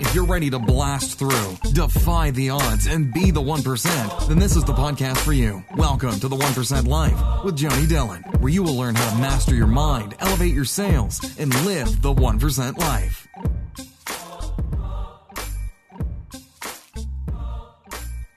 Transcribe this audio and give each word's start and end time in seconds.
If 0.00 0.14
you're 0.14 0.24
ready 0.24 0.48
to 0.48 0.58
blast 0.58 1.18
through, 1.18 1.58
defy 1.74 2.30
the 2.30 2.48
odds, 2.48 2.86
and 2.86 3.12
be 3.12 3.30
the 3.30 3.42
1%, 3.42 4.28
then 4.28 4.38
this 4.38 4.56
is 4.56 4.64
the 4.64 4.72
podcast 4.72 5.18
for 5.18 5.34
you. 5.34 5.62
Welcome 5.76 6.18
to 6.20 6.26
the 6.26 6.36
1% 6.36 6.86
Life 6.86 7.44
with 7.44 7.54
Joanie 7.54 7.86
Dhillon, 7.86 8.40
where 8.40 8.50
you 8.50 8.62
will 8.62 8.76
learn 8.76 8.94
how 8.94 9.10
to 9.10 9.18
master 9.18 9.54
your 9.54 9.66
mind, 9.66 10.14
elevate 10.20 10.54
your 10.54 10.64
sales, 10.64 11.20
and 11.38 11.54
live 11.66 12.00
the 12.00 12.14
1% 12.14 12.78
life. 12.78 13.28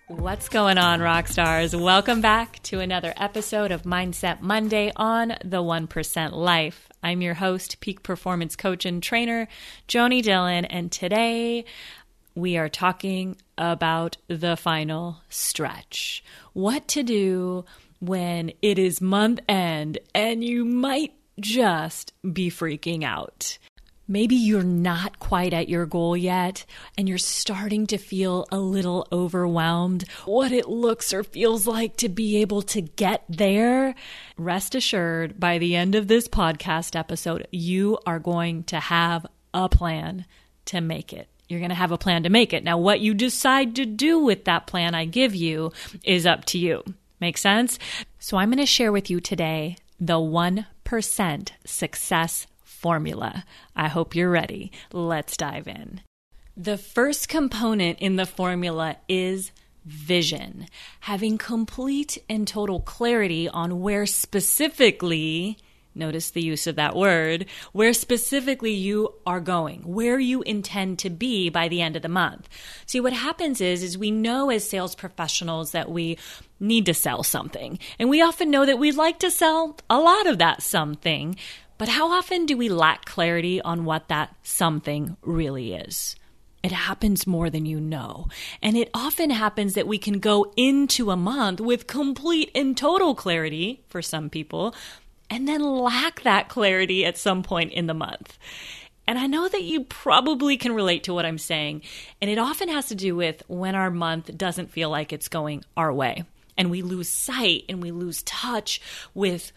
What's 0.07 0.50
going 0.50 0.77
on, 0.77 1.00
rock 1.00 1.30
stars? 1.30 1.73
Welcome 1.73 2.20
back 2.20 2.61
to 2.64 2.82
another 2.82 3.14
episode 3.16 3.71
of 3.71 3.84
Mindset 3.84 4.41
Monday 4.41 4.91
on 4.98 5.30
the 5.45 5.64
1% 5.64 6.34
Life. 6.34 6.89
I'm 7.04 7.21
your 7.21 7.33
host, 7.33 7.81
peak 7.81 8.01
performance 8.01 8.55
coach 8.55 8.86
and 8.86 9.04
trainer, 9.04 9.49
Joanie 9.89 10.23
Dhillon, 10.23 10.65
and 10.69 10.89
today 10.89 11.65
we 12.33 12.57
are 12.57 12.69
talking 12.69 13.36
about 13.57 14.18
the 14.28 14.55
final 14.55 15.18
stretch. 15.28 16.23
What 16.54 16.87
to 16.89 17.04
do 17.04 17.65
when 18.00 18.54
it 18.61 18.79
is 18.79 19.01
month 19.01 19.42
end 19.50 20.00
and 20.15 20.43
you 20.43 20.64
might 20.64 21.14
just 21.39 22.14
be 22.31 22.50
freaking 22.50 23.04
out. 23.04 23.57
Maybe 24.07 24.36
you're 24.36 24.64
not 24.64 25.20
quite 25.20 25.54
at 25.54 25.70
your 25.70 25.86
goal 25.86 26.18
yet 26.18 26.66
and 26.98 27.07
you're 27.07 27.18
starting 27.18 27.88
to 27.88 27.98
feel 27.98 28.46
a 28.52 28.60
little 28.60 29.07
overwhelmed. 29.14 30.04
What 30.26 30.52
it 30.52 30.68
looks 30.68 31.14
or 31.14 31.24
feels 31.24 31.66
like 31.66 31.96
to 31.98 32.09
be 32.09 32.42
able 32.42 32.64
to 32.64 32.81
get 32.81 33.23
there. 33.30 33.95
Rest 34.38 34.76
assured, 34.76 35.39
by 35.39 35.58
the 35.58 35.76
end 35.78 35.95
of 35.95 36.09
this 36.09 36.28
podcast 36.28 36.98
episode, 36.98 37.48
you 37.52 37.98
are 38.06 38.20
going 38.20 38.66
to 38.66 38.80
have 38.80 39.26
a 39.53 39.70
plan 39.70 40.26
to 40.66 40.81
make 40.81 41.14
it. 41.14 41.30
You're 41.48 41.62
going 41.62 41.70
to 41.70 41.76
have 41.76 41.92
a 41.92 41.98
plan 41.98 42.23
to 42.23 42.30
make 42.30 42.52
it. 42.52 42.64
Now, 42.64 42.78
what 42.78 43.00
you 43.00 43.14
decide 43.14 43.76
to 43.78 43.86
do 43.86 44.20
with 44.20 44.45
that 44.45 44.67
plan 44.67 44.95
I 44.95 45.06
give 45.06 45.34
you 45.34 45.72
is 46.04 46.26
up 46.26 46.44
to 46.45 46.58
you. 46.58 46.84
Make 47.22 47.38
sense? 47.38 47.80
So, 48.20 48.36
I'm 48.36 48.50
going 48.50 48.58
to 48.58 48.66
share 48.66 48.92
with 48.92 49.10
you 49.10 49.22
today 49.22 49.78
the 50.00 50.16
1% 50.16 51.50
success 51.66 52.48
formula. 52.84 53.45
I 53.76 53.88
hope 53.88 54.14
you're 54.14 54.30
ready. 54.30 54.72
Let's 54.92 55.36
dive 55.38 55.67
in. 55.67 56.02
The 56.56 56.78
first 56.78 57.30
component 57.30 57.98
in 57.98 58.17
the 58.17 58.28
formula 58.28 58.98
is 59.09 59.52
vision, 59.86 60.67
having 61.00 61.39
complete 61.39 62.20
and 62.30 62.48
total 62.48 62.80
clarity 62.80 63.50
on 63.50 63.81
where 63.81 64.06
specifically 64.06 65.58
Notice 65.95 66.31
the 66.31 66.42
use 66.42 66.66
of 66.66 66.76
that 66.78 66.95
word, 66.95 67.45
where 67.72 67.94
specifically 67.94 68.73
you 68.73 69.14
are 69.28 69.39
going, 69.39 69.81
where 69.81 70.20
you 70.20 70.42
intend 70.42 71.00
to 71.00 71.09
be 71.09 71.50
by 71.50 71.67
the 71.67 71.81
end 71.81 71.95
of 71.95 72.02
the 72.02 72.09
month. 72.09 72.50
See, 72.88 73.00
what 73.00 73.14
happens 73.14 73.61
is, 73.61 73.84
is 73.84 73.98
we 73.98 74.09
know 74.09 74.50
as 74.50 74.67
sales 74.67 74.95
professionals 74.95 75.72
that 75.72 75.92
we 75.92 76.17
need 76.59 76.88
to 76.88 76.94
sell 76.95 77.22
something. 77.22 77.78
And 78.00 78.09
we 78.09 78.22
often 78.22 78.50
know 78.50 78.66
that 78.66 78.80
we'd 78.80 78.95
like 78.95 79.20
to 79.20 79.30
sell 79.30 79.78
a 79.89 80.00
lot 80.00 80.26
of 80.26 80.39
that 80.39 80.64
something. 80.64 81.36
But 81.84 81.89
how 81.89 82.14
often 82.14 82.45
do 82.45 82.56
we 82.56 82.70
lack 82.70 83.03
clarity 83.03 83.59
on 83.59 83.84
what 83.84 84.08
that 84.08 84.34
something 84.42 85.17
really 85.22 85.73
is? 85.73 86.16
It 86.64 86.72
happens 86.72 87.28
more 87.28 87.50
than 87.50 87.66
you 87.66 87.81
know. 87.81 88.30
And 88.62 88.78
it 88.78 88.89
often 88.94 89.31
happens 89.31 89.73
that 89.73 89.86
we 89.86 89.98
can 89.98 90.20
go 90.20 90.54
into 90.56 91.11
a 91.11 91.17
month 91.17 91.59
with 91.59 91.86
complete 91.86 92.52
and 92.56 92.78
total 92.78 93.16
clarity 93.16 93.84
for 93.89 94.02
some 94.02 94.30
people, 94.30 94.73
and 95.30 95.45
then 95.45 95.61
lack 95.61 96.22
that 96.22 96.48
clarity 96.48 97.04
at 97.04 97.17
some 97.17 97.44
point 97.44 97.73
in 97.73 97.88
the 97.88 97.94
month. 97.94 98.38
And 99.06 99.20
I 99.20 99.28
know 99.28 99.50
that 99.50 99.64
you 99.64 99.84
probably 99.84 100.56
can 100.56 100.72
relate 100.72 101.04
to 101.04 101.14
what 101.14 101.26
I'm 101.26 101.38
saying. 101.38 101.81
And 102.22 102.31
it 102.31 102.39
often 102.39 102.70
has 102.70 102.88
to 102.88 102.95
do 102.95 103.14
with 103.14 103.44
when 103.50 103.76
our 103.76 103.92
month 103.92 104.38
doesn't 104.38 104.72
feel 104.72 104.89
like 104.89 105.11
it's 105.11 105.28
going 105.28 105.66
our 105.76 105.92
way. 105.92 106.23
And 106.58 106.72
we 106.72 106.81
lose 106.81 107.09
sight 107.09 107.66
and 107.67 107.81
we 107.84 107.92
lose 107.92 108.23
touch 108.23 108.80
with 109.14 109.52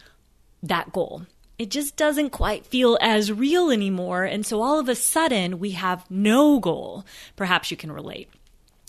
that 0.64 0.91
goal 0.91 1.25
it 1.59 1.71
just 1.71 1.97
doesn't 1.97 2.31
quite 2.31 2.67
feel 2.67 2.99
as 3.00 3.33
real 3.33 3.71
anymore. 3.71 4.25
And 4.25 4.44
so 4.44 4.62
all 4.62 4.78
of 4.78 4.89
a 4.89 4.94
sudden, 4.94 5.59
we 5.59 5.72
have 5.72 6.11
no 6.11 6.59
goal. 6.61 7.05
Perhaps 7.34 7.71
you 7.71 7.77
can 7.77 7.93
relate. 7.93 8.28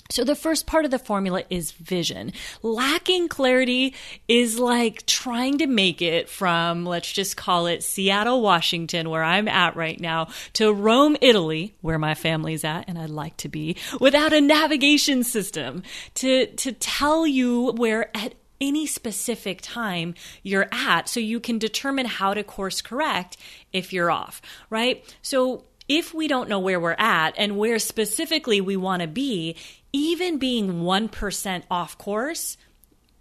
So, 0.09 0.23
the 0.23 0.35
first 0.35 0.67
part 0.67 0.85
of 0.85 0.91
the 0.91 0.99
formula 0.99 1.43
is 1.49 1.71
vision. 1.71 2.31
Lacking 2.63 3.27
clarity 3.27 3.93
is 4.27 4.57
like 4.57 5.05
trying 5.05 5.57
to 5.57 5.67
make 5.67 6.01
it 6.01 6.29
from, 6.29 6.85
let's 6.85 7.11
just 7.11 7.35
call 7.35 7.67
it 7.67 7.83
Seattle, 7.83 8.41
Washington, 8.41 9.09
where 9.09 9.23
I'm 9.23 9.49
at 9.49 9.75
right 9.75 9.99
now, 9.99 10.29
to 10.53 10.71
Rome, 10.71 11.17
Italy, 11.21 11.75
where 11.81 11.99
my 11.99 12.15
family's 12.15 12.63
at 12.63 12.85
and 12.87 12.97
I'd 12.97 13.09
like 13.09 13.35
to 13.37 13.49
be, 13.49 13.75
without 13.99 14.31
a 14.31 14.39
navigation 14.39 15.23
system 15.23 15.83
to, 16.15 16.47
to 16.47 16.71
tell 16.71 17.27
you 17.27 17.73
where 17.73 18.09
at 18.15 18.33
any 18.59 18.85
specific 18.85 19.59
time 19.61 20.13
you're 20.43 20.67
at 20.71 21.07
so 21.07 21.19
you 21.19 21.39
can 21.39 21.57
determine 21.57 22.05
how 22.05 22.33
to 22.33 22.43
course 22.43 22.81
correct 22.81 23.37
if 23.71 23.93
you're 23.93 24.11
off, 24.11 24.41
right? 24.69 25.03
So 25.21 25.65
if 25.87 26.13
we 26.13 26.27
don't 26.27 26.49
know 26.49 26.59
where 26.59 26.79
we're 26.79 26.95
at 26.97 27.33
and 27.37 27.57
where 27.57 27.79
specifically 27.79 28.61
we 28.61 28.75
want 28.75 29.01
to 29.01 29.07
be, 29.07 29.55
even 29.93 30.37
being 30.37 30.81
1% 30.81 31.63
off 31.71 31.97
course, 31.97 32.57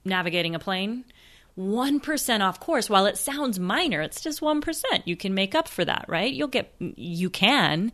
navigating 0.04 0.54
a 0.54 0.58
plane, 0.58 1.04
1% 1.58 2.40
off 2.40 2.60
course, 2.60 2.90
while 2.90 3.06
it 3.06 3.16
sounds 3.16 3.58
minor, 3.58 4.02
it's 4.02 4.20
just 4.20 4.40
1%. 4.40 4.84
You 5.04 5.16
can 5.16 5.32
make 5.32 5.54
up 5.54 5.68
for 5.68 5.84
that, 5.84 6.04
right? 6.08 6.32
You'll 6.32 6.48
get, 6.48 6.74
you 6.78 7.30
can 7.30 7.92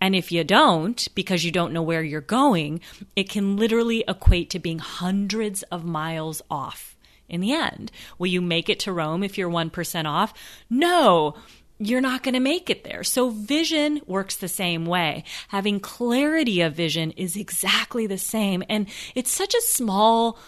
and 0.00 0.14
if 0.14 0.30
you 0.30 0.44
don't, 0.44 1.06
because 1.14 1.44
you 1.44 1.50
don't 1.50 1.72
know 1.72 1.82
where 1.82 2.02
you're 2.02 2.20
going, 2.20 2.80
it 3.14 3.28
can 3.28 3.56
literally 3.56 4.04
equate 4.06 4.50
to 4.50 4.58
being 4.58 4.78
hundreds 4.78 5.62
of 5.64 5.84
miles 5.84 6.42
off 6.50 6.96
in 7.28 7.40
the 7.40 7.52
end. 7.52 7.90
Will 8.18 8.26
you 8.28 8.40
make 8.40 8.68
it 8.68 8.80
to 8.80 8.92
Rome 8.92 9.22
if 9.22 9.38
you're 9.38 9.50
1% 9.50 10.04
off? 10.04 10.34
No, 10.68 11.34
you're 11.78 12.00
not 12.00 12.22
going 12.22 12.34
to 12.34 12.40
make 12.40 12.70
it 12.70 12.84
there. 12.84 13.04
So 13.04 13.30
vision 13.30 14.00
works 14.06 14.36
the 14.36 14.48
same 14.48 14.86
way. 14.86 15.24
Having 15.48 15.80
clarity 15.80 16.60
of 16.60 16.74
vision 16.74 17.10
is 17.12 17.36
exactly 17.36 18.06
the 18.06 18.18
same. 18.18 18.62
And 18.68 18.88
it's 19.14 19.32
such 19.32 19.54
a 19.54 19.60
small 19.62 20.38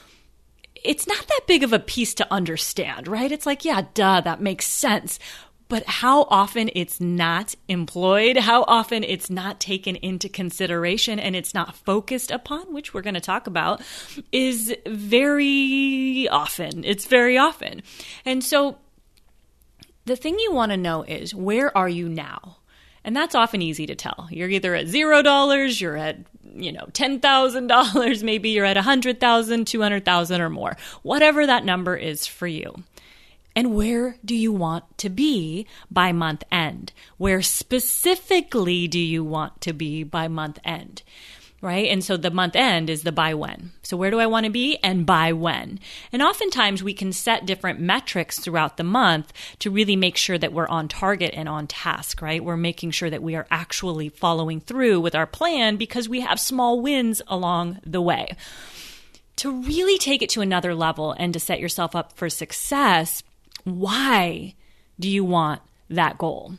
it's 0.85 1.09
not 1.09 1.27
that 1.27 1.41
big 1.49 1.65
of 1.65 1.73
a 1.73 1.81
piece 1.81 2.15
to 2.15 2.33
understand, 2.33 3.09
right? 3.09 3.33
It's 3.33 3.47
like, 3.47 3.65
yeah, 3.65 3.83
duh, 3.95 4.21
that 4.21 4.41
makes 4.41 4.65
sense 4.65 5.19
but 5.69 5.84
how 5.87 6.23
often 6.31 6.71
it's 6.75 7.01
not 7.01 7.55
employed, 7.69 8.39
how 8.39 8.65
often 8.67 9.05
it's 9.05 9.29
not 9.29 9.61
taken 9.61 9.97
into 9.97 10.29
consideration 10.29 11.19
and 11.19 11.37
it's 11.37 11.53
not 11.53 11.77
focused 11.77 12.31
upon, 12.31 12.73
which 12.73 12.95
we're 12.95 13.03
going 13.03 13.15
to 13.15 13.21
talk 13.21 13.47
about, 13.47 13.83
is 14.33 14.75
very 14.87 16.27
often. 16.31 16.84
It's 16.84 17.06
very 17.06 17.37
often. 17.37 17.83
And 18.25 18.43
so 18.43 18.79
the 20.06 20.17
thing 20.17 20.39
you 20.39 20.53
want 20.53 20.73
to 20.73 20.77
know 20.77 21.03
is 21.03 21.34
where 21.34 21.77
are 21.77 21.89
you 21.89 22.09
now? 22.09 22.56
And 23.05 23.15
that's 23.15 23.35
often 23.35 23.62
easy 23.62 23.87
to 23.87 23.95
tell. 23.95 24.29
You're 24.31 24.49
either 24.49 24.75
at 24.75 24.89
zero 24.89 25.23
dollars, 25.23 25.81
you're 25.81 25.97
at, 25.97 26.19
you 26.55 26.73
know, 26.73 26.87
$10,000, 26.93 28.23
maybe 28.23 28.50
you're 28.50 28.65
at 28.65 28.77
a 28.77 28.83
hundred 28.83 29.21
thousand, 29.21 29.67
two 29.67 29.81
hundred 29.83 30.05
thousand, 30.05 30.41
or 30.41 30.50
more. 30.50 30.77
Whatever 31.03 31.47
that 31.47 31.65
number 31.65 31.97
is 31.97 32.27
for 32.27 32.47
you. 32.47 32.75
And 33.59 33.75
where 33.75 34.15
do 34.25 34.37
you 34.37 34.53
want 34.53 34.85
to 34.99 35.09
be 35.09 35.67
by 35.91 36.13
month 36.13 36.45
end? 36.49 36.93
Where 37.17 37.43
specifically 37.43 38.87
do 38.87 39.01
you 39.01 39.25
want 39.25 39.61
to 39.63 39.73
be 39.73 40.05
by 40.05 40.29
month 40.29 40.61
end? 40.65 41.03
Right? 41.61 41.89
And 41.89 42.05
so 42.05 42.17
the 42.17 42.31
month 42.31 42.55
end 42.55 42.89
is 42.89 43.03
the 43.03 43.11
by 43.11 43.35
when. 43.35 43.73
So 43.83 43.97
where 43.97 44.13
do 44.13 44.21
I 44.21 44.29
want 44.29 44.47
to 44.47 44.53
be 44.53 44.77
and 44.85 45.05
by 45.05 45.33
when? 45.33 45.81
And 46.13 46.23
oftentimes 46.23 46.85
we 46.85 46.95
can 46.95 47.13
set 47.13 47.47
different 47.47 47.81
metrics 47.81 48.39
throughout 48.39 48.77
the 48.77 48.85
month 48.85 49.33
to 49.59 49.73
really 49.73 49.97
make 49.97 50.17
sure 50.17 50.39
that 50.39 50.53
we're 50.53 50.69
on 50.69 50.87
target 50.87 51.35
and 51.35 51.49
on 51.49 51.67
task, 51.67 52.23
right? 52.23 52.45
We're 52.45 52.57
making 52.57 52.93
sure 52.93 53.11
that 53.11 53.25
we 53.25 53.35
are 53.35 53.49
actually 53.51 54.09
following 54.09 54.61
through 54.61 55.01
with 55.01 55.17
our 55.17 55.27
plan 55.27 55.75
because 55.75 56.09
we 56.09 56.21
have 56.21 56.38
small 56.38 56.81
wins 56.81 57.23
along 57.27 57.81
the 57.85 58.00
way. 58.00 58.37
To 59.38 59.50
really 59.62 59.99
take 59.99 60.23
it 60.23 60.31
to 60.31 60.43
another 60.43 60.77
level 60.77 61.12
and 61.12 61.32
to 61.32 61.41
set 61.41 61.59
yourself 61.59 61.97
up 61.97 62.12
for 62.12 62.29
success, 62.29 63.23
why 63.76 64.55
do 64.99 65.09
you 65.09 65.25
want 65.25 65.61
that 65.91 66.19
goal? 66.19 66.55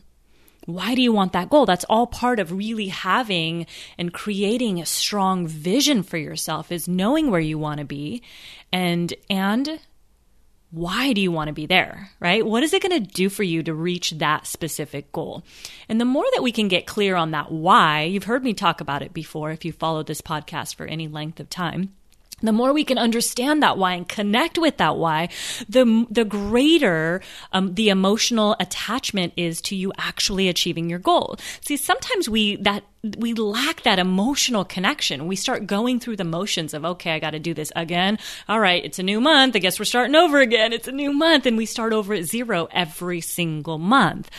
Why 0.65 0.93
do 0.93 1.01
you 1.01 1.11
want 1.11 1.33
that 1.33 1.49
goal? 1.49 1.65
That's 1.65 1.85
all 1.85 2.05
part 2.05 2.39
of 2.39 2.51
really 2.51 2.87
having 2.87 3.65
and 3.97 4.13
creating 4.13 4.79
a 4.79 4.85
strong 4.85 5.47
vision 5.47 6.03
for 6.03 6.17
yourself 6.17 6.71
is 6.71 6.87
knowing 6.87 7.31
where 7.31 7.39
you 7.39 7.57
want 7.57 7.79
to 7.79 7.85
be 7.85 8.21
and 8.71 9.13
and 9.29 9.79
why 10.71 11.13
do 11.13 11.21
you 11.21 11.31
want 11.31 11.47
to 11.47 11.53
be 11.53 11.65
there, 11.65 12.11
right? 12.19 12.45
What 12.45 12.61
is 12.61 12.73
it 12.73 12.83
going 12.83 13.03
to 13.03 13.13
do 13.13 13.29
for 13.29 13.41
you 13.41 13.63
to 13.63 13.73
reach 13.73 14.11
that 14.11 14.45
specific 14.45 15.11
goal? 15.11 15.43
And 15.87 15.99
the 15.99 16.05
more 16.05 16.25
that 16.35 16.43
we 16.43 16.51
can 16.51 16.67
get 16.67 16.85
clear 16.85 17.15
on 17.15 17.31
that 17.31 17.51
why, 17.51 18.03
you've 18.03 18.25
heard 18.25 18.43
me 18.43 18.53
talk 18.53 18.79
about 18.79 19.01
it 19.01 19.11
before 19.11 19.49
if 19.49 19.65
you 19.65 19.71
followed 19.71 20.05
this 20.05 20.21
podcast 20.21 20.75
for 20.75 20.85
any 20.85 21.07
length 21.07 21.39
of 21.39 21.49
time 21.49 21.95
the 22.41 22.51
more 22.51 22.73
we 22.73 22.83
can 22.83 22.97
understand 22.97 23.61
that 23.63 23.77
why 23.77 23.93
and 23.93 24.07
connect 24.07 24.57
with 24.57 24.77
that 24.77 24.97
why, 24.97 25.29
the 25.67 26.05
the 26.09 26.25
greater 26.25 27.21
um, 27.51 27.75
the 27.75 27.89
emotional 27.89 28.55
attachment 28.59 29.33
is 29.37 29.61
to 29.61 29.75
you 29.75 29.91
actually 29.97 30.49
achieving 30.49 30.89
your 30.89 30.99
goal. 30.99 31.37
See, 31.61 31.77
sometimes 31.77 32.29
we 32.29 32.57
that 32.57 32.83
we 33.17 33.33
lack 33.33 33.83
that 33.83 33.99
emotional 33.99 34.65
connection. 34.65 35.27
We 35.27 35.35
start 35.35 35.67
going 35.67 35.99
through 35.99 36.17
the 36.17 36.25
motions 36.25 36.73
of 36.73 36.83
okay, 36.83 37.11
I 37.11 37.19
got 37.19 37.31
to 37.31 37.39
do 37.39 37.53
this 37.53 37.71
again. 37.75 38.19
All 38.47 38.59
right, 38.59 38.83
it's 38.83 38.99
a 38.99 39.03
new 39.03 39.21
month. 39.21 39.55
I 39.55 39.59
guess 39.59 39.79
we're 39.79 39.85
starting 39.85 40.15
over 40.15 40.39
again. 40.39 40.73
It's 40.73 40.87
a 40.87 40.91
new 40.91 41.13
month, 41.13 41.45
and 41.45 41.57
we 41.57 41.65
start 41.65 41.93
over 41.93 42.13
at 42.13 42.25
zero 42.25 42.67
every 42.71 43.21
single 43.21 43.77
month. 43.77 44.29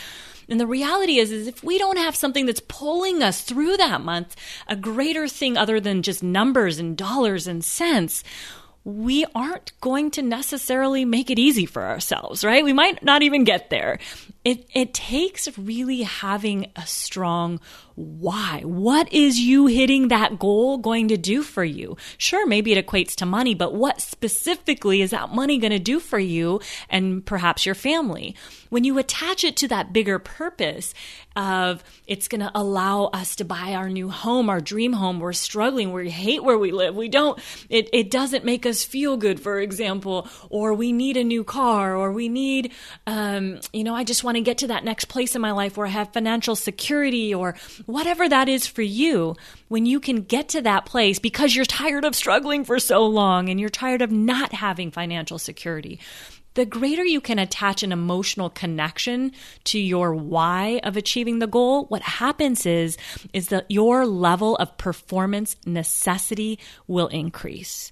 And 0.51 0.59
the 0.59 0.67
reality 0.67 1.17
is, 1.17 1.31
is 1.31 1.47
if 1.47 1.63
we 1.63 1.77
don't 1.77 1.97
have 1.97 2.13
something 2.13 2.45
that's 2.45 2.61
pulling 2.67 3.23
us 3.23 3.39
through 3.41 3.77
that 3.77 4.01
month, 4.01 4.35
a 4.67 4.75
greater 4.75 5.29
thing 5.29 5.55
other 5.55 5.79
than 5.79 6.01
just 6.01 6.21
numbers 6.21 6.77
and 6.77 6.97
dollars 6.97 7.47
and 7.47 7.63
cents, 7.63 8.21
we 8.83 9.25
aren't 9.33 9.71
going 9.79 10.11
to 10.11 10.21
necessarily 10.21 11.05
make 11.05 11.29
it 11.29 11.39
easy 11.39 11.65
for 11.65 11.83
ourselves, 11.83 12.43
right? 12.43 12.65
We 12.65 12.73
might 12.73 13.01
not 13.01 13.23
even 13.23 13.45
get 13.45 13.69
there. 13.69 13.99
It, 14.43 14.67
it 14.73 14.93
takes 14.93 15.57
really 15.57 16.01
having 16.01 16.71
a 16.75 16.85
strong 16.87 17.59
why. 17.95 18.61
What 18.63 19.11
is 19.13 19.39
you 19.39 19.67
hitting 19.67 20.07
that 20.07 20.39
goal 20.39 20.77
going 20.77 21.09
to 21.09 21.17
do 21.17 21.43
for 21.43 21.63
you? 21.63 21.97
Sure, 22.17 22.47
maybe 22.47 22.71
it 22.73 22.85
equates 22.85 23.15
to 23.15 23.25
money, 23.25 23.53
but 23.53 23.75
what 23.75 24.01
specifically 24.01 25.01
is 25.01 25.11
that 25.11 25.33
money 25.33 25.57
going 25.57 25.71
to 25.71 25.79
do 25.79 25.99
for 25.99 26.17
you 26.17 26.61
and 26.89 27.25
perhaps 27.25 27.65
your 27.65 27.75
family? 27.75 28.35
When 28.69 28.83
you 28.83 28.97
attach 28.97 29.43
it 29.43 29.57
to 29.57 29.67
that 29.67 29.93
bigger 29.93 30.17
purpose 30.19 30.93
of 31.35 31.83
it's 32.07 32.27
going 32.27 32.41
to 32.41 32.51
allow 32.55 33.05
us 33.05 33.35
to 33.37 33.45
buy 33.45 33.73
our 33.73 33.89
new 33.89 34.09
home, 34.09 34.49
our 34.49 34.59
dream 34.59 34.93
home, 34.93 35.19
we're 35.19 35.33
struggling, 35.33 35.91
we 35.93 36.09
hate 36.09 36.43
where 36.43 36.57
we 36.57 36.71
live, 36.71 36.95
we 36.95 37.07
don't, 37.07 37.39
it, 37.69 37.89
it 37.93 38.09
doesn't 38.09 38.43
make 38.43 38.65
us 38.65 38.83
feel 38.83 39.17
good, 39.17 39.39
for 39.39 39.59
example, 39.59 40.27
or 40.49 40.73
we 40.73 40.91
need 40.91 41.17
a 41.17 41.23
new 41.23 41.43
car, 41.43 41.95
or 41.95 42.11
we 42.11 42.29
need, 42.29 42.73
um, 43.07 43.59
you 43.73 43.83
know, 43.83 43.93
I 43.93 44.03
just 44.03 44.23
want 44.31 44.45
to 44.45 44.49
get 44.49 44.59
to 44.59 44.67
that 44.67 44.85
next 44.85 45.05
place 45.05 45.35
in 45.35 45.41
my 45.41 45.51
life 45.51 45.75
where 45.75 45.87
I 45.87 45.89
have 45.89 46.13
financial 46.13 46.55
security 46.55 47.33
or 47.33 47.53
whatever 47.85 48.29
that 48.29 48.47
is 48.47 48.65
for 48.65 48.81
you, 48.81 49.35
when 49.67 49.85
you 49.85 49.99
can 49.99 50.21
get 50.21 50.47
to 50.49 50.61
that 50.61 50.85
place 50.85 51.19
because 51.19 51.53
you're 51.53 51.65
tired 51.65 52.05
of 52.05 52.15
struggling 52.15 52.63
for 52.63 52.79
so 52.79 53.05
long 53.05 53.49
and 53.49 53.59
you're 53.59 53.67
tired 53.67 54.01
of 54.01 54.09
not 54.09 54.53
having 54.53 54.89
financial 54.89 55.37
security, 55.37 55.99
the 56.53 56.65
greater 56.65 57.03
you 57.03 57.19
can 57.19 57.39
attach 57.39 57.83
an 57.83 57.91
emotional 57.91 58.49
connection 58.49 59.33
to 59.65 59.77
your 59.77 60.15
why 60.15 60.79
of 60.85 60.95
achieving 60.95 61.39
the 61.39 61.47
goal, 61.47 61.87
what 61.87 62.01
happens 62.01 62.65
is, 62.65 62.97
is 63.33 63.49
that 63.49 63.69
your 63.69 64.05
level 64.05 64.55
of 64.57 64.77
performance 64.77 65.57
necessity 65.65 66.57
will 66.87 67.07
increase. 67.07 67.91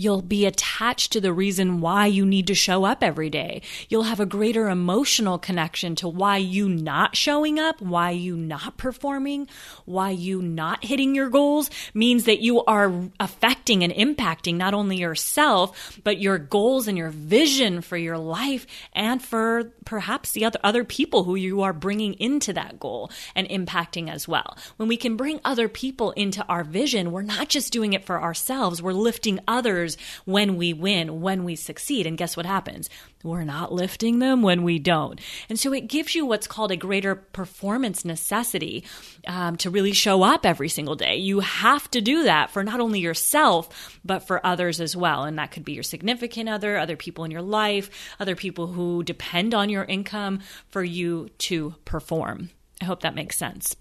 You'll 0.00 0.22
be 0.22 0.46
attached 0.46 1.10
to 1.10 1.20
the 1.20 1.32
reason 1.32 1.80
why 1.80 2.06
you 2.06 2.24
need 2.24 2.46
to 2.46 2.54
show 2.54 2.84
up 2.84 3.02
every 3.02 3.30
day. 3.30 3.62
You'll 3.88 4.04
have 4.04 4.20
a 4.20 4.26
greater 4.26 4.68
emotional 4.68 5.40
connection 5.40 5.96
to 5.96 6.06
why 6.06 6.36
you 6.36 6.68
not 6.68 7.16
showing 7.16 7.58
up, 7.58 7.82
why 7.82 8.10
you 8.10 8.36
not 8.36 8.76
performing, 8.76 9.48
why 9.86 10.10
you 10.10 10.40
not 10.40 10.84
hitting 10.84 11.16
your 11.16 11.28
goals 11.28 11.68
means 11.94 12.26
that 12.26 12.38
you 12.38 12.62
are 12.66 12.92
affecting 13.18 13.82
and 13.82 13.92
impacting 13.92 14.54
not 14.54 14.72
only 14.72 14.98
yourself, 14.98 15.98
but 16.04 16.20
your 16.20 16.38
goals 16.38 16.86
and 16.86 16.96
your 16.96 17.10
vision 17.10 17.80
for 17.80 17.96
your 17.96 18.18
life 18.18 18.68
and 18.92 19.20
for 19.20 19.72
perhaps 19.84 20.30
the 20.30 20.44
other, 20.44 20.60
other 20.62 20.84
people 20.84 21.24
who 21.24 21.34
you 21.34 21.62
are 21.62 21.72
bringing 21.72 22.14
into 22.20 22.52
that 22.52 22.78
goal 22.78 23.10
and 23.34 23.48
impacting 23.48 24.08
as 24.08 24.28
well. 24.28 24.56
When 24.76 24.88
we 24.88 24.96
can 24.96 25.16
bring 25.16 25.40
other 25.44 25.68
people 25.68 26.12
into 26.12 26.46
our 26.46 26.62
vision, 26.62 27.10
we're 27.10 27.22
not 27.22 27.48
just 27.48 27.72
doing 27.72 27.94
it 27.94 28.04
for 28.04 28.22
ourselves, 28.22 28.80
we're 28.80 28.92
lifting 28.92 29.40
others 29.48 29.87
when 30.24 30.56
we 30.56 30.72
win, 30.72 31.20
when 31.20 31.44
we 31.44 31.56
succeed. 31.56 32.06
And 32.06 32.18
guess 32.18 32.36
what 32.36 32.46
happens? 32.46 32.90
We're 33.24 33.44
not 33.44 33.72
lifting 33.72 34.18
them 34.18 34.42
when 34.42 34.62
we 34.62 34.78
don't. 34.78 35.20
And 35.48 35.58
so 35.58 35.72
it 35.72 35.88
gives 35.88 36.14
you 36.14 36.26
what's 36.26 36.46
called 36.46 36.70
a 36.70 36.76
greater 36.76 37.14
performance 37.14 38.04
necessity 38.04 38.84
um, 39.26 39.56
to 39.56 39.70
really 39.70 39.92
show 39.92 40.22
up 40.22 40.46
every 40.46 40.68
single 40.68 40.94
day. 40.94 41.16
You 41.16 41.40
have 41.40 41.90
to 41.92 42.00
do 42.00 42.24
that 42.24 42.50
for 42.50 42.62
not 42.62 42.80
only 42.80 43.00
yourself, 43.00 43.98
but 44.04 44.20
for 44.20 44.44
others 44.46 44.80
as 44.80 44.96
well. 44.96 45.24
And 45.24 45.38
that 45.38 45.50
could 45.50 45.64
be 45.64 45.72
your 45.72 45.82
significant 45.82 46.48
other, 46.48 46.78
other 46.78 46.96
people 46.96 47.24
in 47.24 47.30
your 47.30 47.42
life, 47.42 47.90
other 48.20 48.36
people 48.36 48.68
who 48.68 49.02
depend 49.02 49.54
on 49.54 49.68
your 49.68 49.84
income 49.84 50.40
for 50.68 50.84
you 50.84 51.28
to 51.38 51.74
perform. 51.84 52.50
I 52.80 52.84
hope 52.84 53.00
that 53.00 53.14
makes 53.14 53.36
sense. 53.36 53.74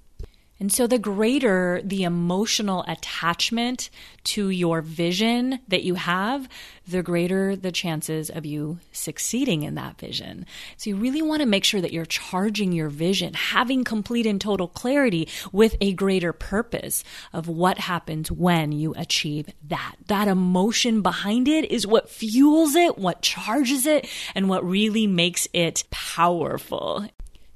And 0.59 0.74
so, 0.74 0.88
the 0.88 0.98
greater 0.98 1.81
the 1.83 2.04
emotional 2.04 2.83
attachment 2.88 3.92
to 4.25 4.50
your 4.50 4.81
vision 4.81 5.59
that 5.68 5.83
you 5.83 5.95
have, 5.95 6.50
the 6.88 7.04
greater 7.04 7.56
the 7.56 7.71
chances 7.71 8.30
of 8.31 8.45
you 8.45 8.80
succeeding 8.92 9.62
in 9.62 9.75
that 9.75 10.00
vision. 10.00 10.48
So, 10.75 10.89
you 10.89 10.95
really 10.95 11.21
want 11.21 11.42
to 11.42 11.45
make 11.45 11.63
sure 11.63 11.80
that 11.81 11.94
you're 11.94 12.06
charging 12.06 12.71
your 12.71 12.89
vision, 12.89 13.36
having 13.36 13.83
complete 13.83 14.25
and 14.25 14.42
total 14.42 14.68
clarity 14.68 15.27
with 15.51 15.75
a 15.80 15.94
greater 15.94 16.33
purpose 16.33 17.03
of 17.33 17.48
what 17.48 17.77
happens 17.77 18.31
when 18.31 18.71
you 18.71 18.95
achieve 18.98 19.50
that. 19.68 19.95
That 20.07 20.27
emotion 20.27 21.03
behind 21.03 21.48
it 21.48 21.69
is 21.69 21.86
what 21.86 22.10
fuels 22.10 22.74
it, 22.74 22.98
what 22.98 23.21
charges 23.21 23.86
it, 23.86 24.10
and 24.33 24.50
what 24.50 24.68
really 24.68 25.06
makes 25.06 25.48
it 25.53 25.83
powerful. 25.92 27.07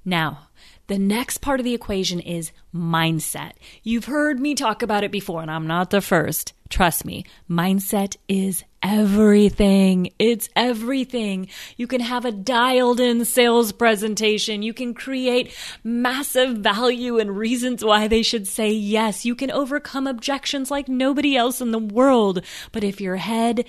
Now, 0.06 0.50
the 0.92 1.00
next 1.00 1.38
part 1.38 1.62
of 1.62 1.64
the 1.64 1.74
equation 1.74 2.20
is 2.20 2.52
mindset. 2.76 3.54
You've 3.82 4.06
heard 4.06 4.42
me 4.42 4.56
talk 4.56 4.82
about 4.82 5.06
it 5.06 5.12
before, 5.12 5.42
and 5.42 5.50
I'm 5.50 5.66
not 5.66 5.90
the 5.90 6.02
first. 6.02 6.52
Trust 6.68 7.06
me, 7.06 7.24
mindset 7.50 8.18
is 8.28 8.66
everything. 8.84 10.12
It's 10.20 10.50
everything. 10.54 11.48
You 11.78 11.88
can 11.88 12.02
have 12.02 12.26
a 12.26 12.32
dialed 12.34 13.00
in 13.00 13.24
sales 13.24 13.72
presentation. 13.72 14.64
You 14.64 14.74
can 14.74 14.94
create 14.94 15.56
massive 15.82 16.58
value 16.58 17.20
and 17.20 17.38
reasons 17.38 17.86
why 17.86 18.10
they 18.10 18.22
should 18.22 18.46
say 18.46 18.72
yes. 18.72 19.24
You 19.24 19.34
can 19.34 19.50
overcome 19.50 20.08
objections 20.08 20.70
like 20.70 20.90
nobody 20.90 21.38
else 21.38 21.62
in 21.62 21.72
the 21.72 21.80
world. 21.80 22.44
But 22.74 22.84
if 22.84 23.00
your 23.00 23.16
head 23.16 23.66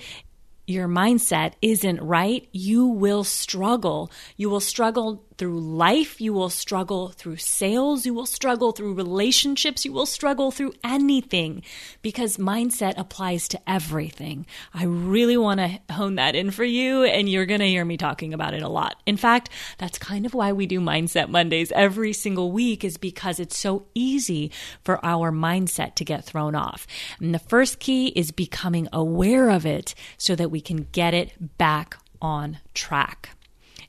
your 0.65 0.87
mindset 0.87 1.53
isn't 1.61 2.01
right, 2.01 2.47
you 2.53 2.85
will 2.87 3.23
struggle. 3.23 4.09
You 4.37 4.49
will 4.49 4.61
struggle 4.61 5.25
through 5.37 5.59
life, 5.59 6.21
you 6.21 6.33
will 6.33 6.49
struggle 6.49 7.09
through 7.09 7.37
sales, 7.37 8.05
you 8.05 8.13
will 8.13 8.25
struggle 8.25 8.71
through 8.71 8.93
relationships, 8.93 9.85
you 9.85 9.91
will 9.91 10.05
struggle 10.05 10.51
through 10.51 10.73
anything 10.83 11.63
because 12.01 12.37
mindset 12.37 12.93
applies 12.97 13.47
to 13.49 13.59
everything. 13.69 14.45
I 14.73 14.85
really 14.85 15.37
want 15.37 15.59
to 15.59 15.93
hone 15.93 16.15
that 16.15 16.35
in 16.35 16.51
for 16.51 16.63
you, 16.63 17.03
and 17.03 17.27
you're 17.27 17.45
going 17.45 17.59
to 17.59 17.67
hear 17.67 17.85
me 17.85 17.97
talking 17.97 18.33
about 18.33 18.53
it 18.53 18.61
a 18.61 18.69
lot. 18.69 19.01
In 19.05 19.17
fact, 19.17 19.49
that's 19.77 19.97
kind 19.97 20.25
of 20.25 20.33
why 20.33 20.51
we 20.51 20.65
do 20.65 20.79
Mindset 20.79 21.29
Mondays 21.29 21.71
every 21.71 22.13
single 22.13 22.51
week, 22.51 22.83
is 22.83 22.97
because 22.97 23.39
it's 23.39 23.57
so 23.57 23.87
easy 23.95 24.51
for 24.83 25.03
our 25.05 25.31
mindset 25.31 25.95
to 25.95 26.05
get 26.05 26.23
thrown 26.25 26.55
off. 26.55 26.85
And 27.19 27.33
the 27.33 27.39
first 27.39 27.79
key 27.79 28.07
is 28.07 28.31
becoming 28.31 28.87
aware 28.93 29.49
of 29.49 29.65
it 29.65 29.95
so 30.17 30.35
that 30.35 30.51
we 30.51 30.61
can 30.61 30.87
get 30.91 31.13
it 31.13 31.57
back 31.57 31.97
on 32.21 32.59
track. 32.73 33.29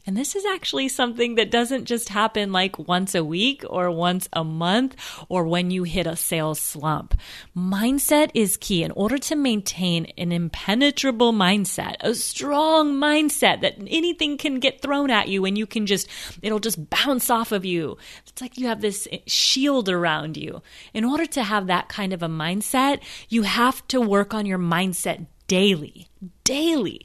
And 0.07 0.17
this 0.17 0.37
is 0.37 0.45
actually 0.45 0.89
something 0.89 1.37
that 1.37 1.51
doesn't 1.51 1.87
just 1.87 2.11
happen 2.11 2.53
like 2.53 2.79
once 2.79 3.15
a 3.15 3.25
week 3.25 3.65
or 3.69 3.91
once 3.91 4.29
a 4.33 4.45
month 4.45 4.97
or 5.29 5.47
when 5.47 5.71
you 5.71 5.85
hit 5.85 6.07
a 6.07 6.15
sales 6.15 6.61
slump. 6.61 7.15
Mindset 7.57 8.31
is 8.35 8.59
key 8.59 8.83
in 8.83 8.91
order 8.91 9.17
to 9.17 9.35
maintain 9.35 10.07
an 10.19 10.31
impenetrable 10.31 11.33
mindset, 11.33 11.97
a 12.01 12.15
strong 12.15 12.95
mindset 12.95 13.63
that 13.63 13.77
anything 13.87 14.37
can 14.37 14.61
get 14.61 14.83
thrown 14.83 15.11
at 15.11 15.29
you 15.29 15.47
and 15.47 15.57
you 15.57 15.67
can 15.67 15.87
just, 15.87 16.09
it'll 16.43 16.59
just 16.59 16.91
bounce 16.91 17.31
off 17.31 17.51
of 17.51 17.65
you. 17.65 17.97
It's 18.27 18.43
like 18.43 18.59
you 18.59 18.67
have 18.67 18.83
this 18.83 19.09
shield 19.27 19.89
around 19.89 20.37
you. 20.37 20.61
In 20.93 21.05
order 21.05 21.25
to 21.27 21.43
have 21.43 21.67
that 21.69 21.89
kind 21.89 22.13
of 22.13 22.23
a 22.23 22.29
mindset, 22.29 23.01
you 23.31 23.43
have 23.43 23.87
to 23.89 24.01
work 24.01 24.35
on 24.35 24.45
your 24.45 24.59
mindset 24.59 25.27
daily, 25.47 26.09
daily, 26.43 27.05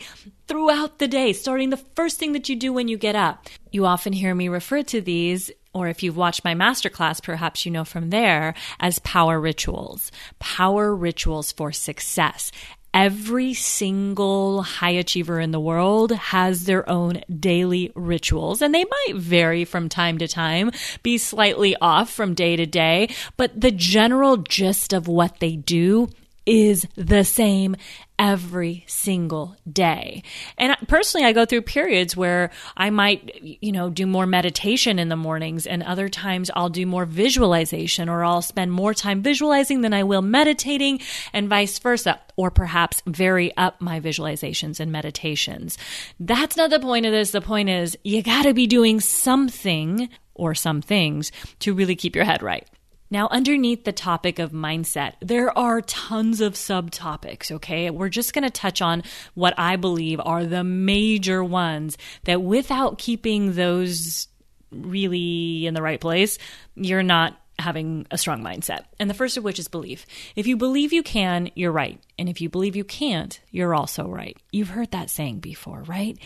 throughout 0.49 0.97
the 0.97 1.07
day, 1.07 1.31
starting 1.31 1.69
the 1.69 1.77
first 1.77 2.17
thing 2.17 2.33
that 2.33 2.49
you 2.49 2.55
do 2.55 2.73
when 2.73 2.87
you 2.87 2.97
get 2.97 3.15
up. 3.15 3.47
You 3.71 3.85
often 3.85 4.11
hear 4.11 4.33
me 4.33 4.49
refer 4.49 4.81
to 4.83 4.99
these, 4.99 5.51
or 5.73 5.87
if 5.87 6.01
you've 6.01 6.17
watched 6.17 6.43
my 6.43 6.55
masterclass, 6.55 7.23
perhaps 7.23 7.65
you 7.65 7.71
know 7.71 7.85
from 7.85 8.09
there, 8.09 8.55
as 8.79 8.97
power 8.99 9.39
rituals. 9.39 10.11
Power 10.39 10.95
rituals 10.95 11.51
for 11.51 11.71
success. 11.71 12.51
Every 12.91 13.53
single 13.53 14.63
high 14.63 14.89
achiever 14.89 15.39
in 15.39 15.51
the 15.51 15.59
world 15.59 16.11
has 16.11 16.65
their 16.65 16.89
own 16.89 17.21
daily 17.39 17.91
rituals, 17.93 18.63
and 18.63 18.73
they 18.73 18.83
might 18.83 19.15
vary 19.15 19.63
from 19.63 19.87
time 19.87 20.17
to 20.17 20.27
time, 20.27 20.71
be 21.03 21.19
slightly 21.19 21.75
off 21.79 22.09
from 22.09 22.33
day 22.33 22.55
to 22.55 22.65
day, 22.65 23.09
but 23.37 23.61
the 23.61 23.69
general 23.69 24.37
gist 24.37 24.91
of 24.91 25.07
what 25.07 25.39
they 25.39 25.55
do 25.55 26.09
is 26.45 26.87
the 26.95 27.23
same 27.23 27.75
every 28.17 28.83
single 28.85 29.55
day. 29.71 30.23
And 30.57 30.75
personally, 30.87 31.25
I 31.25 31.31
go 31.31 31.45
through 31.45 31.61
periods 31.61 32.17
where 32.17 32.51
I 32.75 32.89
might, 32.89 33.41
you 33.61 33.71
know, 33.71 33.89
do 33.89 34.05
more 34.05 34.25
meditation 34.25 34.99
in 34.99 35.07
the 35.07 35.15
mornings, 35.15 35.65
and 35.65 35.81
other 35.81 36.09
times 36.09 36.51
I'll 36.53 36.69
do 36.69 36.85
more 36.85 37.05
visualization 37.05 38.09
or 38.09 38.25
I'll 38.25 38.41
spend 38.41 38.73
more 38.73 38.93
time 38.93 39.21
visualizing 39.21 39.81
than 39.81 39.93
I 39.93 40.03
will 40.03 40.21
meditating, 40.21 40.99
and 41.31 41.47
vice 41.47 41.79
versa, 41.79 42.19
or 42.35 42.51
perhaps 42.51 43.01
vary 43.05 43.55
up 43.55 43.79
my 43.79 43.99
visualizations 43.99 44.79
and 44.79 44.91
meditations. 44.91 45.77
That's 46.19 46.57
not 46.57 46.71
the 46.71 46.79
point 46.79 47.05
of 47.05 47.13
this. 47.13 47.31
The 47.31 47.41
point 47.41 47.69
is 47.69 47.97
you 48.03 48.21
got 48.21 48.43
to 48.43 48.53
be 48.53 48.67
doing 48.67 48.99
something 48.99 50.09
or 50.33 50.55
some 50.55 50.81
things 50.81 51.31
to 51.59 51.73
really 51.73 51.95
keep 51.95 52.15
your 52.15 52.25
head 52.25 52.41
right. 52.41 52.67
Now, 53.11 53.27
underneath 53.31 53.85
the 53.85 53.91
topic 53.91 54.39
of 54.39 54.51
mindset, 54.51 55.13
there 55.21 55.57
are 55.57 55.81
tons 55.81 56.41
of 56.41 56.53
subtopics, 56.53 57.51
okay? 57.51 57.89
We're 57.89 58.09
just 58.09 58.33
going 58.33 58.43
to 58.43 58.49
touch 58.49 58.81
on 58.81 59.03
what 59.33 59.53
I 59.57 59.75
believe 59.77 60.19
are 60.23 60.45
the 60.45 60.63
major 60.63 61.43
ones 61.43 61.97
that 62.25 62.41
without 62.41 62.97
keeping 62.99 63.53
those 63.53 64.27
really 64.71 65.65
in 65.65 65.73
the 65.73 65.81
right 65.81 65.99
place, 65.99 66.37
you're 66.75 67.03
not 67.03 67.39
having 67.57 68.07
a 68.09 68.17
strong 68.17 68.41
mindset. 68.41 68.85
And 68.99 69.09
the 69.09 69.13
first 69.13 69.37
of 69.37 69.43
which 69.43 69.59
is 69.59 69.67
belief. 69.67 70.05
If 70.35 70.47
you 70.47 70.55
believe 70.55 70.93
you 70.93 71.03
can, 71.03 71.49
you're 71.55 71.71
right. 71.71 71.99
And 72.17 72.29
if 72.29 72.41
you 72.41 72.49
believe 72.49 72.75
you 72.75 72.85
can't, 72.85 73.39
you're 73.51 73.75
also 73.75 74.07
right. 74.07 74.37
You've 74.51 74.69
heard 74.69 74.91
that 74.91 75.09
saying 75.09 75.39
before, 75.39 75.83
right? 75.83 76.17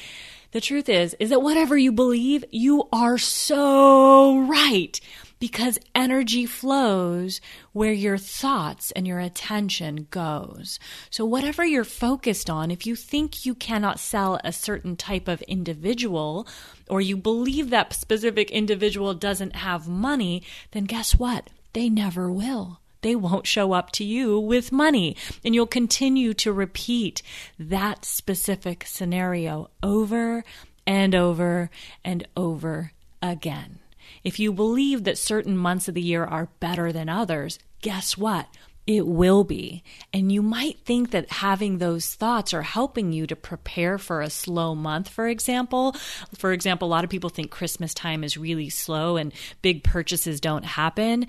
The 0.52 0.62
truth 0.62 0.88
is 0.90 1.16
is 1.20 1.32
that 1.32 1.42
whatever 1.42 1.76
you 1.76 1.92
believe, 1.92 2.46
you 2.52 2.88
are 2.94 3.18
so 3.18 4.40
right 4.42 5.00
because 5.44 5.78
energy 5.94 6.46
flows 6.46 7.42
where 7.74 7.92
your 7.92 8.18
thoughts 8.18 8.92
and 8.92 9.06
your 9.06 9.20
attention 9.20 10.08
goes. 10.10 10.80
So 11.10 11.26
whatever 11.26 11.66
you're 11.66 11.84
focused 11.84 12.50
on, 12.50 12.72
if 12.72 12.88
you 12.88 12.96
think 12.96 13.46
you 13.46 13.54
cannot 13.54 14.00
sell 14.00 14.40
a 14.46 14.54
certain 14.54 14.96
type 14.96 15.28
of 15.28 15.42
individual 15.42 16.48
or 16.90 17.02
you 17.02 17.18
believe 17.18 17.72
that 17.72 17.92
specific 17.92 18.52
individual 18.52 19.14
doesn't 19.14 19.58
have 19.58 19.86
money, 19.86 20.44
then 20.72 20.86
guess 20.86 21.14
what? 21.14 21.50
They 21.74 21.90
never 21.90 22.32
will 22.32 22.80
they 23.02 23.18
won't 23.18 23.46
show 23.46 23.74
up 23.74 23.92
to 23.92 24.06
you 24.06 24.40
with 24.40 24.72
money. 24.72 25.18
And 25.44 25.54
you'll 25.54 25.68
continue 25.68 26.34
to 26.36 26.54
repeat 26.54 27.22
that 27.60 28.06
specific 28.06 28.86
scenario 28.88 29.70
over 29.84 30.46
and 30.88 31.14
over 31.14 31.70
and 32.06 32.26
over 32.38 32.94
again. 33.22 33.80
If 34.24 34.40
you 34.40 34.54
believe 34.54 35.04
that 35.04 35.18
certain 35.18 35.58
months 35.58 35.88
of 35.88 35.96
the 35.96 36.02
year 36.02 36.24
are 36.24 36.50
better 36.60 36.92
than 36.92 37.10
others, 37.10 37.60
guess 37.82 38.18
what? 38.18 38.48
It 38.86 39.08
will 39.08 39.46
be. 39.46 39.82
And 40.12 40.30
you 40.32 40.42
might 40.42 40.80
think 40.80 41.12
that 41.12 41.32
having 41.32 41.78
those 41.78 42.16
thoughts 42.16 42.54
are 42.54 42.64
helping 42.64 43.14
you 43.14 43.26
to 43.28 43.36
prepare 43.36 43.98
for 43.98 44.22
a 44.22 44.30
slow 44.30 44.76
month, 44.76 45.08
for 45.08 45.28
example. 45.28 45.94
For 46.36 46.52
example, 46.52 46.88
a 46.88 46.92
lot 46.92 47.06
of 47.06 47.10
people 47.10 47.30
think 47.30 47.50
Christmas 47.50 47.94
time 47.94 48.26
is 48.26 48.38
really 48.38 48.70
slow 48.70 49.16
and 49.16 49.34
big 49.62 49.84
purchases 49.84 50.42
don't 50.42 50.66
happen. 50.66 51.28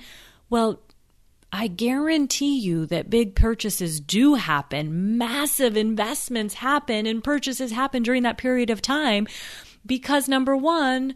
Well, 0.50 0.80
I 1.52 1.68
guarantee 1.68 2.58
you 2.58 2.86
that 2.86 3.08
big 3.08 3.36
purchases 3.36 4.00
do 4.00 4.34
happen, 4.34 5.16
massive 5.16 5.76
investments 5.76 6.54
happen, 6.54 7.06
and 7.06 7.22
purchases 7.22 7.70
happen 7.70 8.02
during 8.02 8.24
that 8.24 8.38
period 8.38 8.70
of 8.70 8.82
time 8.82 9.28
because 9.86 10.28
number 10.28 10.56
one, 10.56 11.14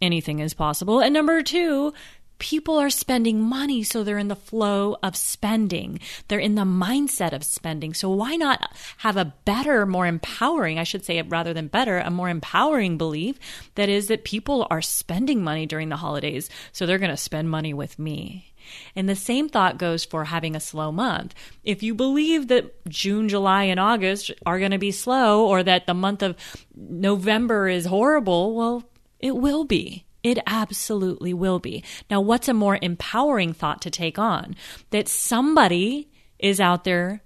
anything 0.00 0.38
is 0.40 0.54
possible. 0.54 1.00
And 1.00 1.14
number 1.14 1.42
two, 1.42 1.92
people 2.38 2.78
are 2.78 2.90
spending 2.90 3.40
money, 3.40 3.82
so 3.82 4.04
they're 4.04 4.18
in 4.18 4.28
the 4.28 4.36
flow 4.36 4.96
of 5.02 5.16
spending. 5.16 6.00
They're 6.28 6.38
in 6.38 6.54
the 6.54 6.62
mindset 6.62 7.32
of 7.32 7.44
spending. 7.44 7.94
So 7.94 8.08
why 8.10 8.36
not 8.36 8.72
have 8.98 9.16
a 9.16 9.34
better, 9.44 9.86
more 9.86 10.06
empowering, 10.06 10.78
I 10.78 10.84
should 10.84 11.04
say 11.04 11.20
rather 11.22 11.52
than 11.52 11.66
better, 11.68 11.98
a 11.98 12.10
more 12.10 12.28
empowering 12.28 12.96
belief 12.98 13.38
that 13.74 13.88
is 13.88 14.08
that 14.08 14.24
people 14.24 14.66
are 14.70 14.82
spending 14.82 15.42
money 15.42 15.66
during 15.66 15.88
the 15.88 15.96
holidays, 15.96 16.48
so 16.72 16.86
they're 16.86 16.98
going 16.98 17.10
to 17.10 17.16
spend 17.16 17.50
money 17.50 17.74
with 17.74 17.98
me. 17.98 18.52
And 18.94 19.08
the 19.08 19.16
same 19.16 19.48
thought 19.48 19.78
goes 19.78 20.04
for 20.04 20.24
having 20.24 20.54
a 20.54 20.60
slow 20.60 20.92
month. 20.92 21.34
If 21.64 21.82
you 21.82 21.94
believe 21.94 22.48
that 22.48 22.86
June, 22.86 23.28
July, 23.28 23.64
and 23.64 23.80
August 23.80 24.30
are 24.44 24.58
going 24.58 24.72
to 24.72 24.78
be 24.78 24.92
slow 24.92 25.46
or 25.46 25.62
that 25.62 25.86
the 25.86 25.94
month 25.94 26.22
of 26.22 26.36
November 26.76 27.68
is 27.68 27.86
horrible, 27.86 28.54
well, 28.54 28.84
it 29.20 29.36
will 29.36 29.64
be. 29.64 30.04
It 30.22 30.38
absolutely 30.46 31.32
will 31.32 31.58
be. 31.58 31.84
Now, 32.10 32.20
what's 32.20 32.48
a 32.48 32.54
more 32.54 32.78
empowering 32.82 33.52
thought 33.52 33.82
to 33.82 33.90
take 33.90 34.18
on? 34.18 34.56
That 34.90 35.08
somebody 35.08 36.08
is 36.38 36.60
out 36.60 36.84
there 36.84 37.22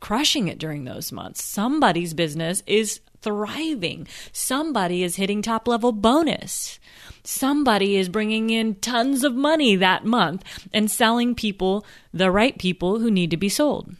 crushing 0.00 0.48
it 0.48 0.58
during 0.58 0.84
those 0.84 1.12
months. 1.12 1.42
Somebody's 1.42 2.14
business 2.14 2.62
is 2.66 3.00
thriving. 3.22 4.06
Somebody 4.32 5.02
is 5.02 5.16
hitting 5.16 5.42
top 5.42 5.66
level 5.66 5.92
bonus. 5.92 6.78
Somebody 7.24 7.96
is 7.96 8.08
bringing 8.08 8.50
in 8.50 8.76
tons 8.76 9.24
of 9.24 9.34
money 9.34 9.74
that 9.76 10.04
month 10.04 10.44
and 10.72 10.90
selling 10.90 11.34
people, 11.34 11.84
the 12.12 12.30
right 12.30 12.56
people 12.58 12.98
who 13.00 13.10
need 13.10 13.30
to 13.30 13.36
be 13.36 13.48
sold. 13.48 13.94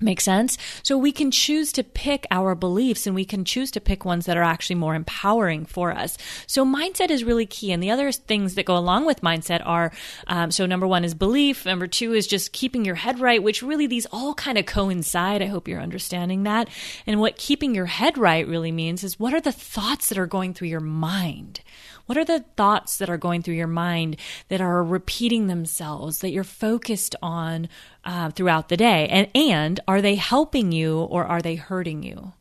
Make 0.00 0.20
sense? 0.20 0.56
So 0.84 0.96
we 0.96 1.10
can 1.10 1.32
choose 1.32 1.72
to 1.72 1.82
pick 1.82 2.24
our 2.30 2.54
beliefs 2.54 3.04
and 3.06 3.16
we 3.16 3.24
can 3.24 3.44
choose 3.44 3.72
to 3.72 3.80
pick 3.80 4.04
ones 4.04 4.26
that 4.26 4.36
are 4.36 4.44
actually 4.44 4.76
more 4.76 4.94
empowering 4.94 5.66
for 5.66 5.90
us. 5.90 6.16
So 6.46 6.64
mindset 6.64 7.10
is 7.10 7.24
really 7.24 7.46
key. 7.46 7.72
And 7.72 7.82
the 7.82 7.90
other 7.90 8.12
things 8.12 8.54
that 8.54 8.64
go 8.64 8.76
along 8.76 9.06
with 9.06 9.22
mindset 9.22 9.60
are 9.66 9.90
um, 10.28 10.52
so 10.52 10.66
number 10.66 10.86
one 10.86 11.04
is 11.04 11.14
belief. 11.14 11.66
Number 11.66 11.88
two 11.88 12.12
is 12.12 12.28
just 12.28 12.52
keeping 12.52 12.84
your 12.84 12.94
head 12.94 13.18
right, 13.18 13.42
which 13.42 13.60
really 13.60 13.88
these 13.88 14.06
all 14.12 14.34
kind 14.34 14.56
of 14.56 14.66
coincide. 14.66 15.42
I 15.42 15.46
hope 15.46 15.66
you're 15.66 15.80
understanding 15.80 16.44
that. 16.44 16.68
And 17.04 17.18
what 17.18 17.36
keeping 17.36 17.74
your 17.74 17.86
head 17.86 18.16
right 18.16 18.46
really 18.46 18.70
means 18.70 19.02
is 19.02 19.18
what 19.18 19.34
are 19.34 19.40
the 19.40 19.50
thoughts 19.50 20.10
that 20.10 20.18
are 20.18 20.26
going 20.28 20.54
through 20.54 20.68
your 20.68 20.78
mind? 20.78 21.60
What 22.08 22.16
are 22.16 22.24
the 22.24 22.42
thoughts 22.56 22.96
that 22.96 23.10
are 23.10 23.18
going 23.18 23.42
through 23.42 23.56
your 23.56 23.66
mind 23.66 24.16
that 24.48 24.62
are 24.62 24.82
repeating 24.82 25.46
themselves 25.46 26.20
that 26.20 26.30
you're 26.30 26.42
focused 26.42 27.14
on 27.20 27.68
uh, 28.02 28.30
throughout 28.30 28.70
the 28.70 28.78
day? 28.78 29.06
And, 29.08 29.28
and 29.34 29.78
are 29.86 30.00
they 30.00 30.14
helping 30.14 30.72
you 30.72 31.00
or 31.00 31.26
are 31.26 31.42
they 31.42 31.56
hurting 31.56 32.02
you? 32.02 32.32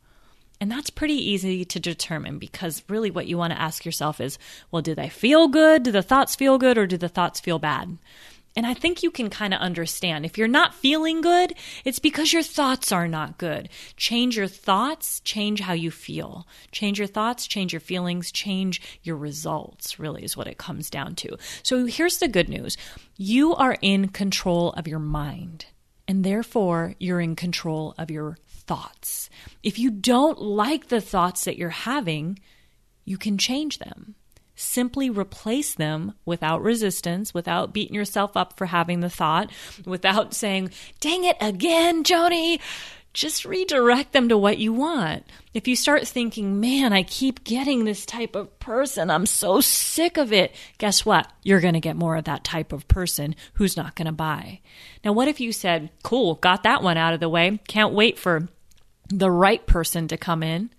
And 0.62 0.72
that's 0.72 0.90
pretty 0.90 1.16
easy 1.16 1.66
to 1.66 1.82
determine 1.82 2.40
because 2.40 2.82
really 2.88 3.12
what 3.12 3.28
you 3.28 3.38
want 3.38 3.52
to 3.52 3.60
ask 3.60 3.84
yourself 3.84 4.22
is 4.22 4.40
well, 4.72 4.82
do 4.82 4.96
they 4.96 5.10
feel 5.10 5.50
good? 5.50 5.84
Do 5.84 5.92
the 5.92 6.02
thoughts 6.02 6.38
feel 6.38 6.58
good 6.58 6.78
or 6.78 6.88
do 6.88 6.96
the 6.96 7.10
thoughts 7.10 7.42
feel 7.42 7.60
bad? 7.60 7.98
And 8.58 8.66
I 8.66 8.74
think 8.74 9.04
you 9.04 9.12
can 9.12 9.30
kind 9.30 9.54
of 9.54 9.62
understand. 9.62 10.26
If 10.26 10.36
you're 10.36 10.48
not 10.48 10.74
feeling 10.74 11.22
good, 11.22 11.54
it's 11.86 12.00
because 12.00 12.34
your 12.34 12.42
thoughts 12.42 12.92
are 12.92 13.08
not 13.08 13.38
good. 13.38 13.70
Change 13.98 14.36
your 14.36 14.48
thoughts, 14.48 15.20
change 15.20 15.60
how 15.60 15.74
you 15.74 15.92
feel. 15.92 16.48
Change 16.72 16.98
your 16.98 17.08
thoughts, 17.08 17.46
change 17.46 17.72
your 17.72 17.80
feelings, 17.80 18.32
change 18.32 18.82
your 19.04 19.16
results, 19.16 20.00
really, 20.00 20.24
is 20.24 20.36
what 20.36 20.48
it 20.48 20.58
comes 20.58 20.90
down 20.90 21.14
to. 21.18 21.38
So 21.62 21.86
here's 21.86 22.18
the 22.18 22.28
good 22.28 22.50
news 22.50 22.78
you 23.16 23.54
are 23.54 23.78
in 23.84 24.08
control 24.08 24.72
of 24.72 24.88
your 24.88 24.98
mind, 24.98 25.68
and 26.08 26.24
therefore 26.24 26.96
you're 26.98 27.22
in 27.22 27.36
control 27.36 27.94
of 28.00 28.10
your 28.10 28.40
thoughts. 28.48 29.30
If 29.62 29.78
you 29.78 29.92
don't 29.92 30.42
like 30.42 30.88
the 30.88 31.00
thoughts 31.00 31.46
that 31.46 31.60
you're 31.60 31.70
having, 31.70 32.40
you 33.06 33.20
can 33.20 33.38
change 33.38 33.78
them 33.78 34.16
simply 34.58 35.10
replace 35.10 35.76
them 35.76 36.14
without 36.26 36.62
resistance, 36.62 37.34
without 37.34 37.74
beating 37.74 37.96
yourself 37.96 38.36
up 38.36 38.58
for 38.58 38.66
having 38.66 39.00
the 39.00 39.10
thought, 39.10 39.50
without 39.86 40.34
saying, 40.34 40.72
dang 41.00 41.24
it 41.24 41.38
again, 41.40 42.04
Joanie. 42.04 42.60
Just 43.14 43.46
redirect 43.46 44.14
them 44.14 44.30
to 44.30 44.38
what 44.38 44.60
you 44.60 44.74
want. 44.74 45.26
If 45.54 45.68
you 45.68 45.76
start 45.76 46.08
thinking, 46.08 46.60
man, 46.60 46.94
I 46.94 47.02
keep 47.02 47.44
getting 47.44 47.84
this 47.84 48.06
type 48.06 48.36
of 48.36 48.60
person, 48.60 49.10
I'm 49.10 49.26
so 49.26 49.60
sick 49.60 50.18
of 50.18 50.32
it, 50.32 50.54
guess 50.78 51.04
what? 51.04 51.32
You're 51.42 51.62
going 51.62 51.74
to 51.74 51.80
get 51.80 51.96
more 51.96 52.16
of 52.16 52.26
that 52.26 52.44
type 52.44 52.72
of 52.72 52.88
person 52.88 53.36
who's 53.54 53.76
not 53.76 53.96
going 53.96 54.06
to 54.06 54.12
buy. 54.12 54.60
Now, 55.04 55.14
what 55.14 55.28
if 55.28 55.40
you 55.40 55.52
said, 55.52 55.90
cool, 56.04 56.36
got 56.36 56.62
that 56.64 56.84
one 56.84 56.98
out 56.98 57.16
of 57.16 57.20
the 57.20 57.30
way, 57.30 57.60
can't 57.68 57.94
wait 57.94 58.20
for 58.20 58.50
the 59.10 59.32
right 59.32 59.66
person 59.66 60.08
to 60.10 60.18
come 60.18 60.44
in? 60.44 60.70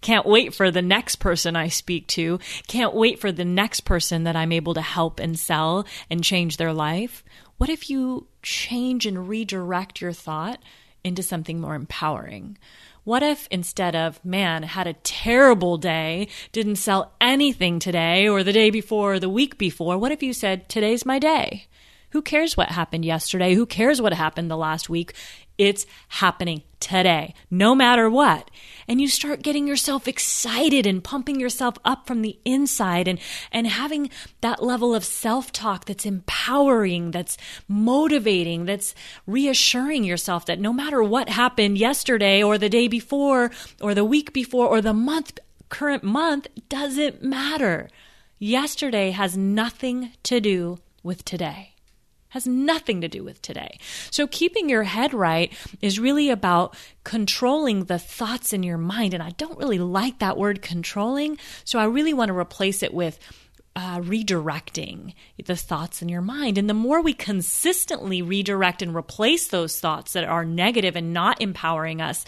Can't 0.00 0.26
wait 0.26 0.54
for 0.54 0.70
the 0.70 0.82
next 0.82 1.16
person 1.16 1.56
I 1.56 1.68
speak 1.68 2.06
to. 2.08 2.38
Can't 2.66 2.94
wait 2.94 3.18
for 3.18 3.30
the 3.30 3.44
next 3.44 3.80
person 3.80 4.24
that 4.24 4.36
I'm 4.36 4.52
able 4.52 4.74
to 4.74 4.80
help 4.80 5.20
and 5.20 5.38
sell 5.38 5.86
and 6.08 6.24
change 6.24 6.56
their 6.56 6.72
life. 6.72 7.22
What 7.58 7.70
if 7.70 7.90
you 7.90 8.26
change 8.42 9.04
and 9.04 9.28
redirect 9.28 10.00
your 10.00 10.12
thought 10.12 10.60
into 11.04 11.22
something 11.22 11.60
more 11.60 11.74
empowering? 11.74 12.56
What 13.04 13.22
if 13.22 13.48
instead 13.50 13.96
of, 13.96 14.22
man, 14.24 14.62
had 14.62 14.86
a 14.86 14.92
terrible 14.92 15.78
day, 15.78 16.28
didn't 16.52 16.76
sell 16.76 17.12
anything 17.20 17.78
today 17.78 18.28
or 18.28 18.42
the 18.42 18.52
day 18.52 18.70
before 18.70 19.14
or 19.14 19.18
the 19.18 19.28
week 19.28 19.58
before, 19.58 19.98
what 19.98 20.12
if 20.12 20.22
you 20.22 20.32
said, 20.32 20.68
today's 20.68 21.06
my 21.06 21.18
day? 21.18 21.66
Who 22.10 22.22
cares 22.22 22.56
what 22.56 22.70
happened 22.70 23.04
yesterday? 23.04 23.54
Who 23.54 23.66
cares 23.66 24.02
what 24.02 24.12
happened 24.12 24.50
the 24.50 24.56
last 24.56 24.90
week? 24.90 25.14
It's 25.60 25.84
happening 26.08 26.62
today, 26.80 27.34
no 27.50 27.74
matter 27.74 28.08
what. 28.08 28.50
And 28.88 28.98
you 28.98 29.08
start 29.08 29.42
getting 29.42 29.68
yourself 29.68 30.08
excited 30.08 30.86
and 30.86 31.04
pumping 31.04 31.38
yourself 31.38 31.76
up 31.84 32.06
from 32.06 32.22
the 32.22 32.38
inside 32.46 33.06
and, 33.06 33.18
and 33.52 33.66
having 33.66 34.08
that 34.40 34.62
level 34.62 34.94
of 34.94 35.04
self 35.04 35.52
talk 35.52 35.84
that's 35.84 36.06
empowering, 36.06 37.10
that's 37.10 37.36
motivating, 37.68 38.64
that's 38.64 38.94
reassuring 39.26 40.02
yourself 40.02 40.46
that 40.46 40.60
no 40.60 40.72
matter 40.72 41.02
what 41.02 41.28
happened 41.28 41.76
yesterday 41.76 42.42
or 42.42 42.56
the 42.56 42.70
day 42.70 42.88
before 42.88 43.50
or 43.82 43.94
the 43.94 44.02
week 44.02 44.32
before 44.32 44.66
or 44.66 44.80
the 44.80 44.94
month, 44.94 45.38
current 45.68 46.02
month, 46.02 46.46
doesn't 46.70 47.22
matter. 47.22 47.90
Yesterday 48.38 49.10
has 49.10 49.36
nothing 49.36 50.12
to 50.22 50.40
do 50.40 50.78
with 51.02 51.22
today 51.26 51.69
has 52.30 52.46
nothing 52.46 53.00
to 53.02 53.08
do 53.08 53.22
with 53.22 53.40
today. 53.42 53.78
So 54.10 54.26
keeping 54.26 54.68
your 54.68 54.84
head 54.84 55.14
right 55.14 55.52
is 55.80 56.00
really 56.00 56.30
about 56.30 56.76
controlling 57.04 57.84
the 57.84 57.98
thoughts 57.98 58.52
in 58.52 58.62
your 58.62 58.78
mind. 58.78 59.14
And 59.14 59.22
I 59.22 59.30
don't 59.30 59.58
really 59.58 59.78
like 59.78 60.18
that 60.18 60.38
word 60.38 60.62
controlling. 60.62 61.38
So 61.64 61.78
I 61.78 61.84
really 61.84 62.14
want 62.14 62.28
to 62.28 62.36
replace 62.36 62.82
it 62.82 62.94
with 62.94 63.18
uh, 63.76 64.00
redirecting 64.00 65.14
the 65.44 65.56
thoughts 65.56 66.02
in 66.02 66.08
your 66.08 66.20
mind. 66.20 66.58
And 66.58 66.68
the 66.68 66.74
more 66.74 67.00
we 67.00 67.14
consistently 67.14 68.20
redirect 68.20 68.82
and 68.82 68.94
replace 68.94 69.48
those 69.48 69.78
thoughts 69.78 70.12
that 70.12 70.24
are 70.24 70.44
negative 70.44 70.96
and 70.96 71.12
not 71.12 71.40
empowering 71.40 72.00
us, 72.00 72.24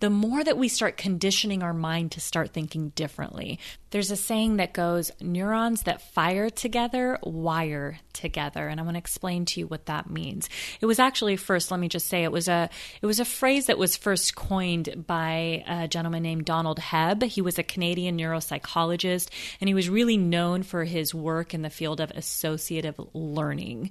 the 0.00 0.10
more 0.10 0.42
that 0.42 0.58
we 0.58 0.68
start 0.68 0.96
conditioning 0.96 1.62
our 1.62 1.72
mind 1.72 2.12
to 2.12 2.20
start 2.20 2.52
thinking 2.52 2.90
differently. 2.90 3.58
There's 3.90 4.10
a 4.10 4.16
saying 4.16 4.56
that 4.56 4.72
goes 4.72 5.12
neurons 5.20 5.82
that 5.82 6.02
fire 6.02 6.50
together 6.50 7.18
wire 7.22 7.98
together 8.12 8.68
and 8.68 8.80
I 8.80 8.82
want 8.82 8.96
to 8.96 8.98
explain 8.98 9.44
to 9.46 9.60
you 9.60 9.66
what 9.66 9.86
that 9.86 10.10
means. 10.10 10.48
It 10.80 10.86
was 10.86 10.98
actually 10.98 11.36
first 11.36 11.70
let 11.70 11.80
me 11.80 11.88
just 11.88 12.08
say 12.08 12.24
it 12.24 12.32
was 12.32 12.48
a 12.48 12.68
it 13.02 13.06
was 13.06 13.20
a 13.20 13.24
phrase 13.24 13.66
that 13.66 13.78
was 13.78 13.96
first 13.96 14.34
coined 14.34 15.04
by 15.06 15.64
a 15.66 15.88
gentleman 15.88 16.22
named 16.22 16.44
Donald 16.44 16.78
Hebb. 16.78 17.22
He 17.22 17.40
was 17.40 17.58
a 17.58 17.62
Canadian 17.62 18.18
neuropsychologist 18.18 19.28
and 19.60 19.68
he 19.68 19.74
was 19.74 19.88
really 19.88 20.16
known 20.16 20.64
for 20.64 20.84
his 20.84 21.14
work 21.14 21.54
in 21.54 21.62
the 21.62 21.70
field 21.70 22.00
of 22.00 22.10
associative 22.10 23.00
learning. 23.14 23.90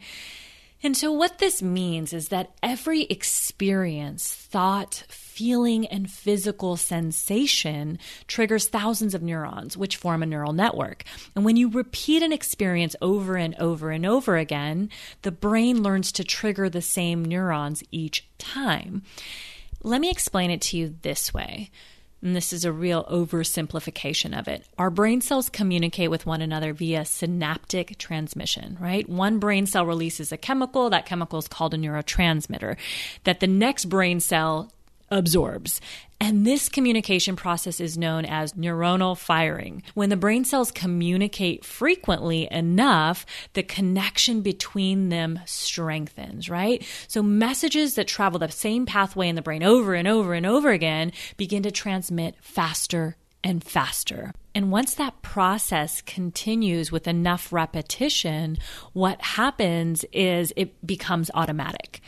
And 0.83 0.97
so, 0.97 1.13
what 1.13 1.37
this 1.37 1.61
means 1.61 2.11
is 2.11 2.27
that 2.27 2.51
every 2.61 3.03
experience, 3.03 4.33
thought, 4.33 5.05
feeling, 5.33 5.87
and 5.87 6.11
physical 6.11 6.77
sensation 6.77 7.97
triggers 8.27 8.67
thousands 8.67 9.13
of 9.15 9.23
neurons, 9.23 9.75
which 9.75 9.97
form 9.97 10.21
a 10.21 10.25
neural 10.25 10.53
network. 10.53 11.03
And 11.35 11.43
when 11.43 11.57
you 11.57 11.69
repeat 11.69 12.21
an 12.21 12.31
experience 12.31 12.95
over 13.01 13.35
and 13.35 13.55
over 13.55 13.89
and 13.89 14.05
over 14.05 14.37
again, 14.37 14.89
the 15.23 15.31
brain 15.31 15.81
learns 15.81 16.11
to 16.13 16.23
trigger 16.23 16.69
the 16.69 16.81
same 16.81 17.25
neurons 17.25 17.83
each 17.91 18.27
time. 18.37 19.01
Let 19.81 20.01
me 20.01 20.09
explain 20.09 20.51
it 20.51 20.61
to 20.61 20.77
you 20.77 20.95
this 21.01 21.33
way 21.33 21.71
and 22.23 22.35
this 22.35 22.53
is 22.53 22.63
a 22.63 22.71
real 22.71 23.03
oversimplification 23.05 24.37
of 24.37 24.47
it. 24.47 24.65
Our 24.77 24.89
brain 24.89 25.19
cells 25.19 25.49
communicate 25.49 26.09
with 26.09 26.25
one 26.25 26.41
another 26.41 26.71
via 26.71 27.03
synaptic 27.03 27.97
transmission, 27.97 28.77
right? 28.79 29.07
One 29.09 29.39
brain 29.39 29.65
cell 29.65 29.85
releases 29.85 30.31
a 30.31 30.37
chemical, 30.37 30.89
that 30.89 31.05
chemical 31.05 31.37
is 31.37 31.49
called 31.49 31.73
a 31.73 31.77
neurotransmitter, 31.77 32.77
that 33.25 33.41
the 33.41 33.47
next 33.47 33.85
brain 33.85 34.21
cell 34.21 34.71
absorbs. 35.09 35.81
And 36.19 36.47
this 36.47 36.69
communication 36.69 37.35
process 37.35 37.81
is 37.81 37.97
known 37.97 38.23
as 38.23 38.53
neuronal 38.53 39.17
firing. 39.17 39.83
When 39.93 40.09
the 40.09 40.15
brain 40.15 40.45
cells 40.45 40.71
communicate 40.71 41.65
frequently 41.65 42.47
enough, 42.49 43.25
the 43.53 43.63
connection 43.63 44.41
between 44.41 45.09
them 45.09 45.41
strengthens, 45.45 46.49
right? 46.49 46.87
So 47.09 47.21
messages 47.21 47.95
that 47.95 48.07
travel 48.07 48.39
the 48.39 48.49
same 48.49 48.85
pathway 48.85 49.27
in 49.27 49.35
the 49.35 49.41
brain 49.41 49.63
over 49.63 49.95
and 49.95 50.07
over 50.07 50.33
and 50.33 50.45
over 50.45 50.69
again 50.69 51.11
begin 51.35 51.63
to 51.63 51.71
transmit 51.71 52.35
faster 52.41 53.17
and 53.43 53.63
faster. 53.63 54.31
And 54.55 54.71
once 54.71 54.93
that 54.95 55.21
process 55.21 56.01
continues 56.01 56.91
with 56.91 57.07
enough 57.07 57.51
repetition, 57.51 58.57
what 58.93 59.21
happens 59.21 60.05
is 60.13 60.53
it 60.55 60.85
becomes 60.85 61.29
automatic. 61.33 62.01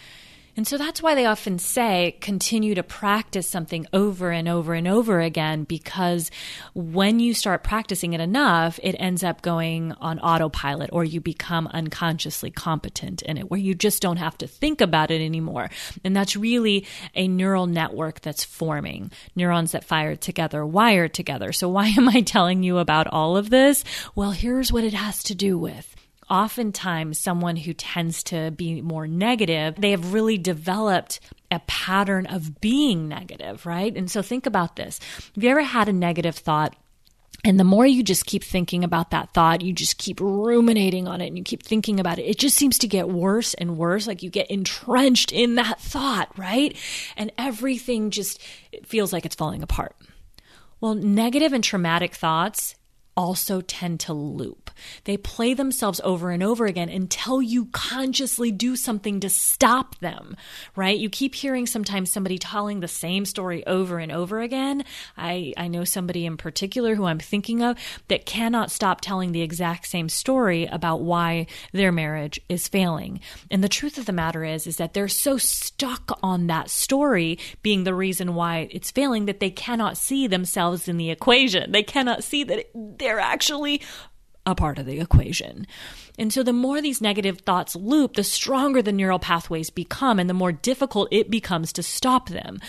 And 0.57 0.65
so 0.65 0.77
that's 0.77 1.01
why 1.01 1.15
they 1.15 1.25
often 1.25 1.59
say 1.59 2.17
continue 2.21 2.75
to 2.75 2.83
practice 2.83 3.50
something 3.50 3.85
over 3.91 4.31
and 4.31 4.47
over 4.47 4.74
and 4.74 4.88
over 4.88 5.19
again 5.19 5.65
because 5.65 6.31
when 6.74 7.19
you 7.19 7.33
start 7.33 7.63
practicing 7.63 8.13
it 8.13 8.21
enough, 8.21 8.79
it 8.81 8.95
ends 8.97 9.24
up 9.24 9.41
going 9.41 9.91
on 9.93 10.19
autopilot 10.19 10.91
or 10.93 11.03
you 11.03 11.19
become 11.19 11.67
unconsciously 11.67 12.51
competent 12.51 13.21
in 13.24 13.38
it 13.38 13.51
where 13.51 13.59
you 13.59 13.75
just 13.75 14.01
don't 14.01 14.17
have 14.17 14.38
to 14.38 14.47
think 14.47 14.79
about 14.79 15.12
it 15.12 15.21
anymore. 15.21 15.69
And 16.03 16.15
that's 16.15 16.38
really 16.38 16.85
a 17.15 17.27
neural 17.27 17.67
network 17.67 18.21
that's 18.21 18.45
forming 18.45 19.12
neurons 19.35 19.74
that 19.74 19.83
fire 19.83 20.15
together, 20.15 20.65
wire 20.65 21.09
together. 21.09 21.51
So 21.51 21.67
why 21.67 21.88
am 21.97 22.07
I 22.07 22.21
telling 22.21 22.63
you 22.63 22.77
about 22.77 23.07
all 23.07 23.35
of 23.35 23.50
this? 23.50 23.83
Well, 24.15 24.31
here's 24.31 24.71
what 24.71 24.85
it 24.85 24.93
has 24.93 25.21
to 25.24 25.35
do 25.35 25.57
with 25.57 25.94
oftentimes 26.29 27.20
someone 27.20 27.55
who 27.55 27.74
tends 27.74 28.24
to 28.24 28.51
be 28.51 28.82
more 28.82 29.08
negative, 29.08 29.75
they 29.77 29.91
have 29.91 30.13
really 30.13 30.38
developed 30.38 31.20
a 31.51 31.60
pattern 31.67 32.25
of 32.25 32.60
being 32.60 33.08
negative, 33.08 33.65
right? 33.65 33.96
And 33.96 34.09
so 34.09 34.22
think 34.22 34.46
about 34.46 34.75
this. 34.75 35.00
Have 35.35 35.44
you 35.44 35.50
ever 35.50 35.61
had 35.61 35.88
a 35.88 35.94
negative 35.94 36.35
thought? 36.35 36.75
And 37.44 37.59
the 37.59 37.64
more 37.64 37.85
you 37.85 38.01
just 38.01 38.25
keep 38.25 38.44
thinking 38.44 38.83
about 38.83 39.11
that 39.11 39.31
thought, 39.33 39.61
you 39.61 39.72
just 39.72 40.00
keep 40.00 40.20
ruminating 40.20 41.07
on 41.07 41.22
it 41.22 41.27
and 41.27 41.38
you 41.38 41.44
keep 41.44 41.61
thinking 41.61 42.00
about 42.00 42.18
it, 42.18 42.24
it 42.24 42.40
just 42.40 42.57
seems 42.57 42.79
to 42.79 42.88
get 42.88 43.07
worse 43.07 43.53
and 43.53 43.77
worse. 43.77 44.07
Like 44.07 44.24
you 44.24 44.31
get 44.31 44.50
entrenched 44.50 45.31
in 45.31 45.55
that 45.55 45.79
thought, 45.79 46.35
right? 46.38 46.75
And 47.16 47.31
everything 47.38 48.09
just 48.09 48.42
feels 48.83 49.14
like 49.14 49.25
it's 49.25 49.35
falling 49.35 49.61
apart. 49.61 49.96
Well, 50.81 50.96
negative 50.96 51.53
and 51.53 51.64
traumatic 51.64 52.16
thoughts 52.16 52.75
also 53.15 53.61
tend 53.61 53.99
to 54.01 54.13
loop. 54.13 54.71
They 55.05 55.17
play 55.17 55.53
themselves 55.53 56.01
over 56.03 56.31
and 56.31 56.43
over 56.43 56.65
again 56.65 56.89
until 56.89 57.41
you 57.41 57.65
consciously 57.67 58.51
do 58.51 58.75
something 58.75 59.19
to 59.21 59.29
stop 59.29 59.97
them, 59.99 60.35
right? 60.75 60.97
You 60.97 61.09
keep 61.09 61.35
hearing 61.35 61.65
sometimes 61.65 62.11
somebody 62.11 62.37
telling 62.37 62.79
the 62.79 62.87
same 62.87 63.25
story 63.25 63.65
over 63.65 63.99
and 63.99 64.11
over 64.11 64.41
again. 64.41 64.83
I, 65.17 65.53
I 65.57 65.67
know 65.67 65.83
somebody 65.83 66.25
in 66.25 66.37
particular 66.37 66.95
who 66.95 67.05
I'm 67.05 67.19
thinking 67.19 67.61
of 67.63 67.77
that 68.07 68.25
cannot 68.25 68.71
stop 68.71 69.01
telling 69.01 69.31
the 69.31 69.41
exact 69.41 69.87
same 69.87 70.09
story 70.09 70.65
about 70.65 71.01
why 71.01 71.47
their 71.71 71.91
marriage 71.91 72.39
is 72.49 72.67
failing. 72.67 73.21
And 73.49 73.63
the 73.63 73.69
truth 73.69 73.97
of 73.97 74.05
the 74.05 74.11
matter 74.11 74.43
is, 74.43 74.67
is 74.67 74.77
that 74.77 74.93
they're 74.93 75.07
so 75.07 75.37
stuck 75.37 76.19
on 76.21 76.47
that 76.47 76.69
story 76.69 77.39
being 77.61 77.83
the 77.83 77.93
reason 77.93 78.35
why 78.35 78.67
it's 78.71 78.91
failing 78.91 79.25
that 79.25 79.39
they 79.39 79.49
cannot 79.49 79.97
see 79.97 80.27
themselves 80.27 80.87
in 80.87 80.97
the 80.97 81.11
equation. 81.11 81.71
They 81.71 81.83
cannot 81.83 82.23
see 82.23 82.43
that 82.43 82.65
they're 83.05 83.20
actually 83.20 83.81
a 84.46 84.55
part 84.55 84.77
of 84.77 84.86
the 84.86 85.00
equation. 85.00 85.66
And 86.18 86.31
so 86.31 86.44
the 86.44 86.53
more 86.53 86.81
these 86.81 87.01
negative 87.01 87.42
thoughts 87.42 87.75
loop, 87.75 88.14
the 88.14 88.24
stronger 88.24 88.81
the 88.81 88.92
neural 88.92 89.20
pathways 89.20 89.70
become 89.70 90.20
and 90.20 90.29
the 90.29 90.34
more 90.34 90.51
difficult 90.51 91.10
it 91.12 91.29
becomes 91.29 91.74
to 91.74 91.84
stop 91.84 92.29
them. 92.29 92.60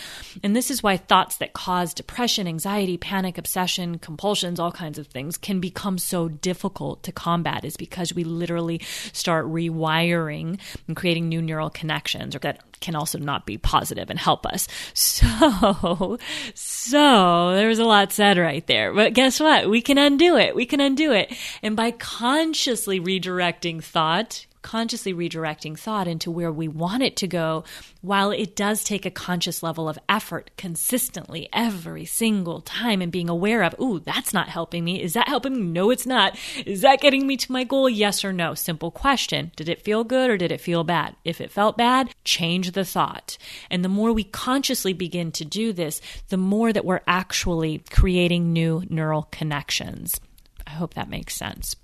And 0.43 0.55
this 0.55 0.69
is 0.69 0.83
why 0.83 0.97
thoughts 0.97 1.37
that 1.37 1.53
cause 1.53 1.93
depression, 1.93 2.47
anxiety, 2.47 2.97
panic, 2.97 3.37
obsession, 3.37 3.99
compulsions, 3.99 4.59
all 4.59 4.71
kinds 4.71 4.99
of 4.99 5.07
things 5.07 5.37
can 5.37 5.59
become 5.59 5.97
so 5.97 6.27
difficult 6.27 7.03
to 7.03 7.11
combat 7.11 7.63
is 7.63 7.77
because 7.77 8.13
we 8.13 8.23
literally 8.23 8.81
start 9.13 9.45
rewiring 9.45 10.59
and 10.87 10.97
creating 10.97 11.29
new 11.29 11.41
neural 11.41 11.69
connections 11.69 12.35
that 12.41 12.63
can 12.79 12.95
also 12.95 13.17
not 13.17 13.45
be 13.45 13.57
positive 13.57 14.09
and 14.09 14.19
help 14.19 14.45
us. 14.45 14.67
So, 15.17 16.17
so 16.53 17.51
there's 17.55 17.79
a 17.79 17.85
lot 17.85 18.11
said 18.11 18.37
right 18.37 18.65
there. 18.67 18.93
But 18.93 19.13
guess 19.13 19.39
what? 19.39 19.69
We 19.69 19.81
can 19.81 19.97
undo 19.97 20.37
it. 20.37 20.55
We 20.55 20.65
can 20.65 20.79
undo 20.79 21.11
it. 21.11 21.33
By 21.75 21.91
consciously 21.91 22.99
redirecting 22.99 23.83
thought, 23.83 24.45
consciously 24.61 25.13
redirecting 25.13 25.79
thought 25.79 26.09
into 26.09 26.29
where 26.29 26.51
we 26.51 26.67
want 26.67 27.01
it 27.01 27.15
to 27.15 27.25
go, 27.25 27.63
while 28.01 28.31
it 28.31 28.53
does 28.53 28.83
take 28.83 29.05
a 29.05 29.11
conscious 29.11 29.63
level 29.63 29.87
of 29.87 29.97
effort 30.09 30.51
consistently 30.57 31.47
every 31.53 32.03
single 32.03 32.59
time 32.61 33.01
and 33.01 33.11
being 33.11 33.29
aware 33.29 33.63
of, 33.63 33.73
ooh, 33.79 33.99
that's 33.99 34.33
not 34.33 34.49
helping 34.49 34.83
me. 34.83 35.01
Is 35.01 35.13
that 35.13 35.29
helping 35.29 35.53
me? 35.53 35.61
No, 35.61 35.89
it's 35.89 36.05
not. 36.05 36.37
Is 36.65 36.81
that 36.81 36.99
getting 36.99 37.25
me 37.25 37.37
to 37.37 37.51
my 37.51 37.63
goal? 37.63 37.89
Yes 37.89 38.25
or 38.25 38.33
no? 38.33 38.53
Simple 38.55 38.91
question. 38.91 39.51
Did 39.55 39.69
it 39.69 39.83
feel 39.83 40.03
good 40.03 40.29
or 40.29 40.37
did 40.37 40.51
it 40.51 40.59
feel 40.59 40.83
bad? 40.83 41.15
If 41.23 41.39
it 41.39 41.51
felt 41.51 41.77
bad, 41.77 42.13
change 42.25 42.71
the 42.71 42.83
thought. 42.83 43.37
And 43.71 43.85
the 43.85 43.89
more 43.89 44.11
we 44.11 44.25
consciously 44.25 44.91
begin 44.91 45.31
to 45.33 45.45
do 45.45 45.71
this, 45.71 46.01
the 46.27 46.37
more 46.37 46.73
that 46.73 46.85
we're 46.85 47.01
actually 47.07 47.83
creating 47.89 48.51
new 48.51 48.83
neural 48.89 49.29
connections. 49.31 50.19
I 50.67 50.71
hope 50.71 50.93
that 50.95 51.09
makes 51.09 51.33
sense. 51.33 51.75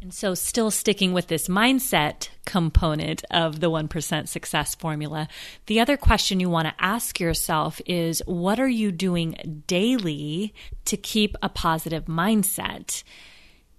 And 0.00 0.14
so, 0.14 0.34
still 0.34 0.70
sticking 0.70 1.12
with 1.12 1.26
this 1.26 1.48
mindset 1.48 2.28
component 2.46 3.24
of 3.32 3.58
the 3.58 3.68
1% 3.68 4.28
success 4.28 4.76
formula, 4.76 5.28
the 5.66 5.80
other 5.80 5.96
question 5.96 6.38
you 6.38 6.48
want 6.48 6.68
to 6.68 6.74
ask 6.78 7.18
yourself 7.18 7.80
is 7.84 8.22
what 8.24 8.60
are 8.60 8.68
you 8.68 8.92
doing 8.92 9.64
daily 9.66 10.54
to 10.84 10.96
keep 10.96 11.34
a 11.42 11.48
positive 11.48 12.04
mindset? 12.04 13.02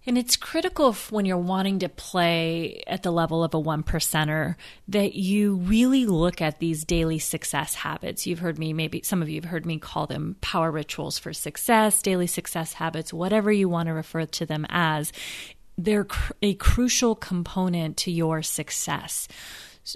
And 0.05 0.17
it's 0.17 0.37
critical 0.37 0.93
when 1.09 1.25
you're 1.25 1.37
wanting 1.37 1.79
to 1.79 1.89
play 1.89 2.81
at 2.87 3.03
the 3.03 3.11
level 3.11 3.43
of 3.43 3.53
a 3.53 3.59
one 3.59 3.83
percenter 3.83 4.55
that 4.87 5.13
you 5.13 5.57
really 5.57 6.05
look 6.05 6.41
at 6.41 6.59
these 6.59 6.85
daily 6.85 7.19
success 7.19 7.75
habits. 7.75 8.25
You've 8.25 8.39
heard 8.39 8.57
me, 8.57 8.71
maybe 8.73 9.01
some 9.03 9.21
of 9.21 9.29
you 9.29 9.35
have 9.41 9.49
heard 9.49 9.65
me 9.65 9.77
call 9.77 10.07
them 10.07 10.37
power 10.41 10.71
rituals 10.71 11.19
for 11.19 11.33
success, 11.33 12.01
daily 12.01 12.27
success 12.27 12.73
habits, 12.73 13.13
whatever 13.13 13.51
you 13.51 13.67
want 13.67 13.87
to 13.87 13.93
refer 13.93 14.25
to 14.25 14.45
them 14.45 14.65
as. 14.69 15.11
They're 15.77 16.05
cr- 16.05 16.33
a 16.41 16.53
crucial 16.55 17.15
component 17.15 17.97
to 17.97 18.11
your 18.11 18.41
success. 18.41 19.27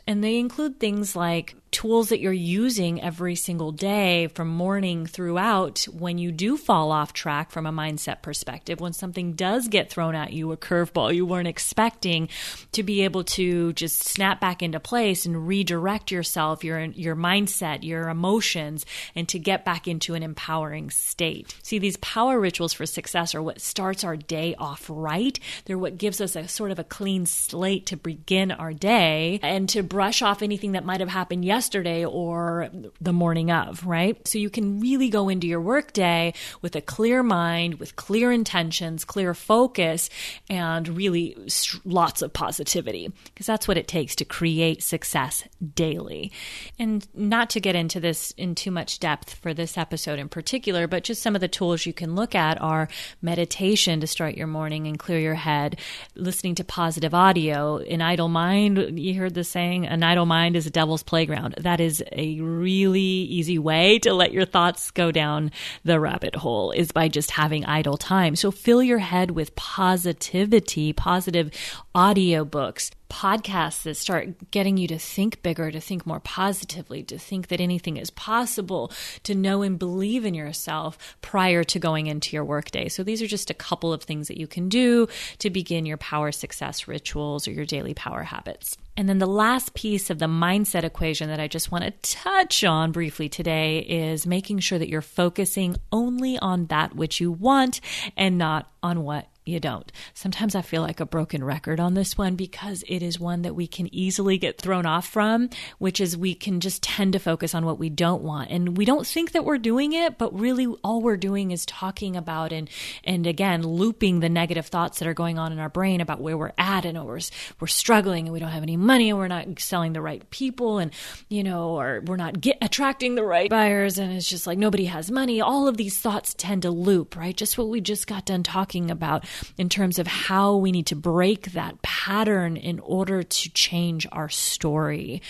And 0.08 0.24
they 0.24 0.38
include 0.38 0.80
things 0.80 1.16
like 1.16 1.56
tools 1.74 2.10
that 2.10 2.20
you're 2.20 2.32
using 2.32 3.02
every 3.02 3.36
single 3.36 3.72
day 3.72 4.28
from 4.28 4.48
morning 4.48 5.08
throughout 5.08 5.86
when 5.92 6.20
you 6.20 6.32
do 6.32 6.56
fall 6.56 6.92
off 6.92 7.14
track 7.14 7.52
from 7.52 7.66
a 7.66 7.72
mindset 7.72 8.22
perspective, 8.22 8.80
when 8.80 8.94
something 8.94 9.34
does 9.34 9.68
get 9.68 9.90
thrown 9.90 10.14
at 10.14 10.32
you, 10.32 10.52
a 10.52 10.58
curveball 10.58 11.14
you 11.14 11.26
weren't 11.26 11.48
expecting, 11.48 12.30
to 12.74 12.84
be 12.84 13.02
able 13.02 13.24
to 13.24 13.74
just 13.74 14.04
snap 14.04 14.40
back 14.40 14.62
into 14.62 14.80
place 14.80 15.26
and 15.26 15.48
redirect 15.48 16.12
yourself, 16.12 16.64
your 16.64 16.80
your 16.84 17.16
mindset, 17.16 17.84
your 17.84 18.08
emotions, 18.08 18.86
and 19.16 19.28
to 19.28 19.40
get 19.40 19.66
back 19.66 19.88
into 19.88 20.14
an 20.14 20.22
empowering 20.22 20.92
state. 20.92 21.56
See, 21.64 21.80
these 21.80 21.98
power 21.98 22.40
rituals 22.40 22.74
for 22.74 22.86
success 22.86 23.34
are 23.34 23.42
what 23.42 23.60
starts 23.60 24.04
our 24.04 24.16
day 24.16 24.54
off 24.60 24.86
right. 24.88 25.40
They're 25.66 25.78
what 25.78 25.98
gives 25.98 26.22
us 26.22 26.36
a 26.36 26.48
sort 26.48 26.70
of 26.70 26.78
a 26.78 26.84
clean 26.84 27.26
slate 27.26 27.88
to 27.88 27.98
begin 27.98 28.52
our 28.52 28.74
day 28.74 29.40
and 29.42 29.68
to 29.70 29.82
brush 29.82 30.22
off 30.22 30.44
anything 30.44 30.74
that 30.74 30.86
might 30.86 31.00
have 31.00 31.10
happened 31.10 31.44
yesterday 31.44 31.63
yesterday 31.64 32.04
or 32.04 32.70
the 33.00 33.14
morning 33.14 33.50
of, 33.50 33.86
right? 33.86 34.28
So 34.28 34.38
you 34.38 34.50
can 34.50 34.82
really 34.82 35.08
go 35.08 35.30
into 35.30 35.48
your 35.48 35.62
workday 35.62 36.34
with 36.62 36.76
a 36.76 36.82
clear 36.82 37.24
mind, 37.24 37.76
with 37.76 37.96
clear 37.96 38.34
intentions, 38.34 39.06
clear 39.06 39.34
focus, 39.34 40.10
and 40.50 40.90
really 40.90 41.38
lots 41.86 42.22
of 42.22 42.34
positivity 42.34 43.14
because 43.28 43.46
that's 43.46 43.66
what 43.66 43.78
it 43.78 43.88
takes 43.88 44.14
to 44.18 44.26
create 44.26 44.84
success 44.84 45.46
daily. 45.74 46.34
And 46.78 47.08
not 47.14 47.50
to 47.52 47.62
get 47.62 47.78
into 47.78 48.02
this 48.02 48.32
in 48.32 48.56
too 48.56 48.72
much 48.72 49.00
depth 49.00 49.36
for 49.36 49.54
this 49.54 49.78
episode 49.78 50.20
in 50.20 50.28
particular, 50.28 50.86
but 50.86 51.06
just 51.06 51.22
some 51.22 51.34
of 51.34 51.40
the 51.40 51.48
tools 51.48 51.86
you 51.86 51.94
can 51.94 52.14
look 52.14 52.36
at 52.36 52.62
are 52.62 52.90
meditation 53.22 54.02
to 54.02 54.08
start 54.08 54.36
your 54.36 54.48
morning 54.48 54.86
and 54.86 55.00
clear 55.00 55.20
your 55.20 55.36
head, 55.36 55.80
listening 56.16 56.56
to 56.56 56.66
positive 56.66 57.14
audio. 57.14 57.78
An 57.78 58.02
idle 58.02 58.28
mind, 58.28 59.00
you 59.00 59.18
heard 59.18 59.34
the 59.34 59.46
saying, 59.46 59.88
an 59.88 60.04
idle 60.04 60.26
mind 60.26 60.58
is 60.58 60.68
a 60.68 60.70
devil's 60.70 61.04
playground 61.04 61.53
that 61.58 61.80
is 61.80 62.04
a 62.12 62.40
really 62.40 63.00
easy 63.00 63.60
way 63.60 64.00
to 64.00 64.14
let 64.14 64.32
your 64.32 64.46
thoughts 64.46 64.92
go 64.92 65.12
down 65.12 65.52
the 65.84 66.00
rabbit 66.00 66.36
hole 66.36 66.72
is 66.72 66.92
by 66.92 67.08
just 67.08 67.32
having 67.32 67.66
idle 67.66 67.98
time. 67.98 68.36
So 68.36 68.52
fill 68.52 68.84
your 68.84 69.00
head 69.00 69.32
with 69.32 69.56
positivity, 69.56 70.94
positive 70.94 71.52
audiobooks, 71.96 72.92
podcasts 73.14 73.84
that 73.84 73.96
start 73.96 74.50
getting 74.50 74.76
you 74.76 74.88
to 74.88 74.98
think 74.98 75.44
bigger, 75.44 75.70
to 75.70 75.80
think 75.80 76.04
more 76.08 76.20
positively, 76.20 77.04
to 77.04 77.20
think 77.20 77.50
that 77.50 77.62
anything 77.62 77.98
is 77.98 78.10
possible, 78.10 78.92
to 79.22 79.36
know 79.36 79.62
and 79.62 79.78
believe 79.78 80.26
in 80.26 80.34
yourself 80.34 81.16
prior 81.22 81.64
to 81.64 81.78
going 81.78 82.08
into 82.08 82.36
your 82.36 82.44
workday. 82.44 82.90
So 82.90 83.04
these 83.04 83.22
are 83.22 83.28
just 83.28 83.52
a 83.52 83.54
couple 83.54 83.94
of 83.94 84.02
things 84.02 84.30
that 84.30 84.40
you 84.40 84.48
can 84.48 84.68
do 84.68 85.08
to 85.38 85.52
begin 85.52 85.86
your 85.86 85.98
power 85.98 86.32
success 86.32 86.88
rituals 86.88 87.48
or 87.48 87.52
your 87.52 87.66
daily 87.66 87.94
power 87.94 88.24
habits. 88.24 88.78
And 88.98 89.08
then 89.08 89.20
the 89.20 89.28
last 89.28 89.76
piece 89.76 90.10
of 90.10 90.18
the 90.18 90.26
mindset 90.26 90.84
equation 90.84 91.30
that 91.30 91.40
I 91.40 91.48
just 91.48 91.72
want 91.72 91.84
to 91.84 91.92
touch 92.16 92.64
on 92.64 92.92
briefly 92.92 93.30
today 93.30 93.80
is 93.80 94.26
making 94.26 94.60
sure 94.60 94.80
that 94.80 94.90
you're 94.90 95.02
focusing 95.02 95.78
only 95.92 96.40
on 96.40 96.66
that 96.68 96.96
which 96.96 97.22
you 97.22 97.32
want 97.32 97.80
and 98.18 98.38
not 98.40 98.72
on 98.82 99.04
what 99.04 99.28
you 99.46 99.60
don't. 99.60 99.92
Sometimes 100.14 100.56
I 100.56 100.62
feel 100.62 100.82
like 100.82 101.00
a 101.00 101.06
broken 101.06 101.44
record 101.44 101.80
on 101.80 101.94
this 101.94 102.18
one 102.18 102.36
because 102.36 102.84
it 102.88 103.02
is 103.02 103.20
one 103.20 103.42
that 103.42 103.56
we 103.56 103.68
can 103.68 103.94
easily 103.94 104.38
get 104.38 104.60
thrown 104.60 104.86
off 104.86 105.08
from, 105.08 105.50
which 105.80 106.00
is 106.00 106.16
we 106.16 106.34
can 106.34 106.60
just 106.60 106.82
tend 106.82 107.14
to 107.14 107.20
focus 107.20 107.54
on 107.54 107.66
what 107.66 107.80
we 107.80 107.90
don't 107.90 108.24
want. 108.24 108.52
And 108.52 108.78
we 108.78 108.86
don't 108.86 109.06
think 109.06 109.34
that 109.34 109.44
we're 109.44 109.58
doing 109.58 109.94
it, 109.94 110.18
but 110.18 110.38
really 110.38 110.68
all 110.84 111.02
we're 111.02 111.18
doing 111.18 111.52
is 111.52 111.66
talking 111.66 112.16
about 112.16 112.54
and 112.54 112.70
and 113.04 113.28
again 113.28 113.64
looping 113.64 114.20
the 114.20 114.30
negative 114.30 114.68
thoughts 114.68 115.00
that 115.00 115.08
are 115.08 115.14
going 115.14 115.38
on 115.38 115.52
in 115.52 115.60
our 115.60 115.70
brain 115.70 116.00
about 116.00 116.22
where 116.22 116.38
we're 116.38 116.54
at 116.58 116.86
and 116.86 117.04
we're 117.04 117.20
we're 117.60 117.68
struggling 117.68 118.26
and 118.26 118.34
we 118.34 118.40
don't 118.40 118.50
have 118.50 118.64
any 118.64 118.78
money 118.78 119.10
and 119.10 119.20
we're 119.20 119.28
not 119.28 119.60
selling 119.60 119.94
the 119.94 120.02
right 120.02 120.30
people 120.30 120.78
and 120.78 120.92
you 121.30 121.44
know 121.44 121.72
or 121.72 122.02
we're 122.06 122.16
not 122.16 122.40
get, 122.40 122.58
attracting 122.62 123.16
the 123.16 123.24
right 123.24 123.50
buyers 123.50 123.98
and 123.98 124.14
it's 124.14 124.30
just 124.30 124.48
like 124.48 124.58
nobody 124.58 124.86
has 124.86 125.12
money. 125.12 125.42
All 125.42 125.68
of 125.68 125.78
these 125.78 126.00
thoughts 126.00 126.34
tend 126.34 126.62
to 126.62 126.72
loop, 126.72 127.16
right? 127.16 127.36
Just 127.36 127.58
what 127.58 127.68
we 127.68 127.82
just 127.82 128.08
got 128.08 128.26
done 128.26 128.44
talking 128.44 128.90
about 128.90 129.26
in 129.58 129.70
terms 129.70 130.00
of 130.00 130.08
how 130.08 130.56
we 130.56 130.72
need 130.72 130.88
to 130.88 130.96
break 130.96 131.52
that 131.52 131.82
pattern 131.82 132.58
in 132.58 132.80
order 132.80 133.24
to 133.24 133.50
change 133.52 134.08
our 134.12 134.30
story. 134.30 135.22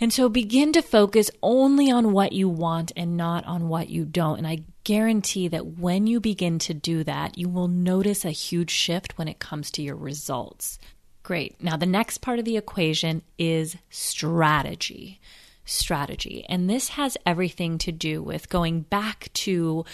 And 0.00 0.12
so 0.12 0.30
begin 0.30 0.72
to 0.72 0.82
focus 0.82 1.30
only 1.42 1.90
on 1.90 2.12
what 2.12 2.32
you 2.32 2.48
want 2.48 2.90
and 2.96 3.18
not 3.18 3.44
on 3.44 3.68
what 3.68 3.90
you 3.90 4.06
don't. 4.06 4.38
And 4.38 4.46
I 4.46 4.60
guarantee 4.82 5.48
that 5.48 5.78
when 5.78 6.06
you 6.06 6.20
begin 6.20 6.58
to 6.60 6.74
do 6.74 7.04
that, 7.04 7.36
you 7.36 7.50
will 7.50 7.68
notice 7.68 8.24
a 8.24 8.30
huge 8.30 8.70
shift 8.70 9.18
when 9.18 9.28
it 9.28 9.38
comes 9.38 9.70
to 9.72 9.82
your 9.82 9.96
results. 9.96 10.78
Great. 11.22 11.62
Now, 11.62 11.76
the 11.76 11.84
next 11.86 12.18
part 12.18 12.38
of 12.38 12.46
the 12.46 12.56
equation 12.56 13.22
is 13.38 13.76
strategy. 13.90 15.20
Strategy. 15.66 16.46
And 16.48 16.68
this 16.68 16.88
has 16.88 17.18
everything 17.26 17.76
to 17.78 17.92
do 17.92 18.22
with 18.22 18.48
going 18.48 18.80
back 18.80 19.28
to 19.34 19.84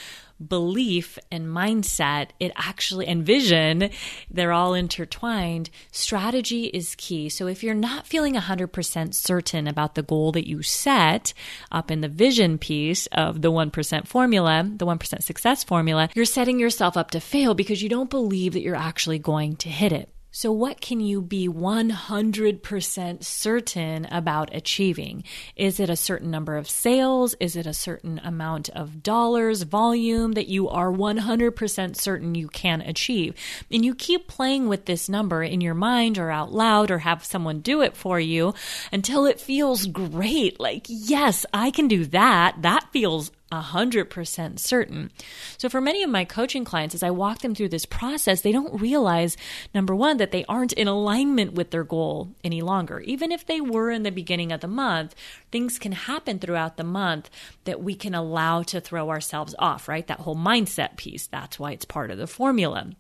belief 0.45 1.19
and 1.31 1.47
mindset, 1.47 2.29
it 2.41 2.53
actually, 2.57 3.07
and 3.07 3.25
vision, 3.25 3.91
they're 4.31 4.53
all 4.53 4.75
intertwined. 4.75 5.71
Strategy 5.91 6.65
is 6.67 6.95
key. 6.97 7.29
So 7.29 7.47
if 7.47 7.63
you're 7.63 7.75
not 7.75 8.07
feeling 8.07 8.35
100% 8.35 9.15
certain 9.15 9.67
about 9.67 9.95
the 9.95 10.03
goal 10.03 10.33
that 10.33 10.49
you 10.49 10.63
set 10.63 11.33
up 11.71 11.91
in 11.91 12.01
the 12.01 12.09
vision 12.09 12.59
piece 12.59 13.07
of 13.09 13.43
the 13.43 13.53
1% 13.53 14.07
formula, 14.07 14.71
the 14.77 14.87
1% 14.87 15.23
success 15.23 15.65
formula, 15.65 16.09
you're 16.15 16.25
setting 16.25 16.59
yourself 16.59 16.97
up 16.97 17.11
to 17.13 17.21
fail 17.21 17.55
because 17.55 17.83
you 17.83 17.89
don't 17.89 18.11
believe 18.11 18.53
that 18.53 18.63
you're 18.63 18.77
actually 18.77 19.19
going 19.19 19.57
to 19.57 19.69
hit 19.69 19.93
it. 19.93 20.11
So, 20.39 20.53
what 20.53 20.83
can 20.83 21.01
you 21.01 21.23
be 21.23 21.49
100% 21.49 23.25
certain 23.25 24.05
about 24.11 24.55
achieving? 24.55 25.25
Is 25.57 25.81
it 25.81 25.89
a 25.89 25.97
certain 25.97 26.31
number 26.31 26.59
of 26.59 26.69
sales? 26.69 27.35
Is 27.41 27.57
it 27.57 27.67
a 27.67 27.73
certain 27.73 28.21
amount 28.23 28.69
of 28.69 29.03
dollars, 29.03 29.63
volume 29.63 30.33
that 30.33 30.49
you 30.49 30.69
are 30.69 30.93
100% 30.93 31.97
certain 31.97 32.35
you 32.35 32.49
can 32.49 32.83
achieve? 32.83 33.33
And 33.71 33.83
you 33.83 33.95
keep 33.95 34.29
playing 34.29 34.69
with 34.69 34.85
this 34.85 35.09
number 35.09 35.43
in 35.43 35.63
your 35.63 35.73
mind 35.73 36.19
or 36.19 36.31
out 36.31 36.53
loud 36.53 36.91
or 36.91 36.99
have 36.99 37.25
someone 37.25 37.61
do 37.61 37.81
it 37.81 37.97
for 37.97 38.21
you 38.21 38.53
until 38.93 39.25
it 39.25 39.41
feels 39.41 39.87
great. 39.87 40.61
Like, 40.61 40.85
yes, 40.87 41.47
I 41.55 41.71
can 41.71 41.89
do 41.89 42.05
that. 42.05 42.57
That 42.61 42.93
feels 42.93 43.31
100% 43.53 44.59
certain. 44.59 45.11
So, 45.57 45.69
for 45.69 45.81
many 45.81 46.03
of 46.03 46.11
my 46.11 46.25
coaching 46.25 46.65
clients, 46.65 46.95
as 46.95 47.03
I 47.03 47.11
walk 47.11 47.41
them 47.41 47.55
through 47.55 47.69
this 47.69 47.87
process, 47.87 48.41
they 48.41 48.51
don't 48.51 48.81
realize, 48.81 49.37
number 49.73 49.95
one, 49.95 50.17
that 50.17 50.33
they 50.33 50.45
aren't 50.47 50.73
in 50.73 50.89
alignment 50.89 51.53
with 51.53 51.71
their 51.71 51.85
goal 51.85 52.33
any 52.43 52.61
longer. 52.61 53.01
Even 53.01 53.31
if 53.31 53.47
they 53.47 53.61
were 53.61 53.91
in 53.91 54.03
the 54.03 54.11
beginning 54.11 54.51
of 54.51 54.61
the 54.61 54.69
month, 54.69 55.15
things 55.53 55.79
can 55.79 55.93
happen 55.93 56.39
throughout 56.39 56.77
the 56.77 56.85
month 56.85 57.31
that 57.65 57.83
we 57.83 57.95
can 57.95 58.15
allow 58.15 58.63
to 58.65 58.81
throw 58.81 59.11
ourselves 59.11 59.55
off, 59.59 59.89
right? 59.89 60.07
That 60.09 60.21
whole 60.21 60.37
mindset 60.37 60.97
piece. 60.97 61.27
That's 61.27 61.59
why 61.59 61.73
it's 61.73 61.85
part 61.85 62.11
of 62.11 62.19
the 62.19 62.27
formula. 62.27 62.91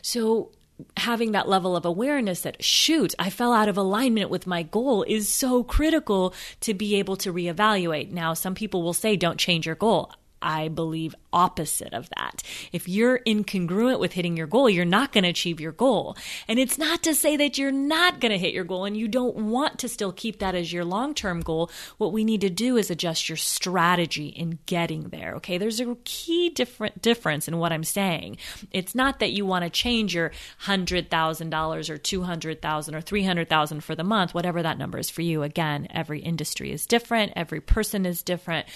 So, 0.00 0.52
having 0.96 1.32
that 1.32 1.48
level 1.48 1.76
of 1.76 1.84
awareness 1.84 2.42
that 2.42 2.62
shoot 2.62 3.14
i 3.18 3.30
fell 3.30 3.52
out 3.52 3.68
of 3.68 3.76
alignment 3.76 4.30
with 4.30 4.46
my 4.46 4.62
goal 4.62 5.02
is 5.04 5.28
so 5.28 5.62
critical 5.62 6.34
to 6.60 6.74
be 6.74 6.96
able 6.96 7.16
to 7.16 7.32
reevaluate. 7.32 8.10
Now 8.10 8.34
some 8.34 8.54
people 8.54 8.82
will 8.82 8.92
say 8.92 9.16
don't 9.16 9.38
change 9.38 9.66
your 9.66 9.74
goal 9.74 10.12
I 10.42 10.68
believe 10.68 11.14
opposite 11.32 11.92
of 11.92 12.08
that. 12.16 12.42
If 12.72 12.88
you're 12.88 13.20
incongruent 13.26 14.00
with 14.00 14.12
hitting 14.12 14.36
your 14.36 14.46
goal, 14.46 14.70
you're 14.70 14.84
not 14.84 15.12
going 15.12 15.24
to 15.24 15.30
achieve 15.30 15.60
your 15.60 15.72
goal. 15.72 16.16
And 16.48 16.58
it's 16.58 16.78
not 16.78 17.02
to 17.04 17.14
say 17.14 17.36
that 17.36 17.58
you're 17.58 17.72
not 17.72 18.20
going 18.20 18.32
to 18.32 18.38
hit 18.38 18.54
your 18.54 18.64
goal 18.64 18.84
and 18.84 18.96
you 18.96 19.08
don't 19.08 19.36
want 19.36 19.78
to 19.80 19.88
still 19.88 20.12
keep 20.12 20.38
that 20.38 20.54
as 20.54 20.72
your 20.72 20.84
long 20.84 21.14
term 21.14 21.40
goal. 21.40 21.70
What 21.98 22.12
we 22.12 22.24
need 22.24 22.40
to 22.42 22.50
do 22.50 22.76
is 22.76 22.90
adjust 22.90 23.28
your 23.28 23.36
strategy 23.36 24.26
in 24.28 24.58
getting 24.66 25.08
there. 25.08 25.34
Okay. 25.36 25.58
There's 25.58 25.80
a 25.80 25.96
key 26.04 26.50
different 26.50 27.02
difference 27.02 27.48
in 27.48 27.58
what 27.58 27.72
I'm 27.72 27.84
saying. 27.84 28.38
It's 28.70 28.94
not 28.94 29.20
that 29.20 29.32
you 29.32 29.46
want 29.46 29.64
to 29.64 29.70
change 29.70 30.14
your 30.14 30.32
$100,000 30.64 31.90
or 31.90 31.96
200,000 31.96 32.94
or 32.94 33.00
300,000 33.00 33.80
for 33.80 33.94
the 33.94 34.04
month, 34.04 34.34
whatever 34.34 34.62
that 34.62 34.78
number 34.78 34.98
is 34.98 35.10
for 35.10 35.22
you. 35.22 35.42
Again, 35.42 35.86
every 35.90 36.20
industry 36.20 36.72
is 36.72 36.86
different. 36.86 37.32
Every 37.36 37.60
person 37.60 38.06
is 38.06 38.22
different. 38.22 38.66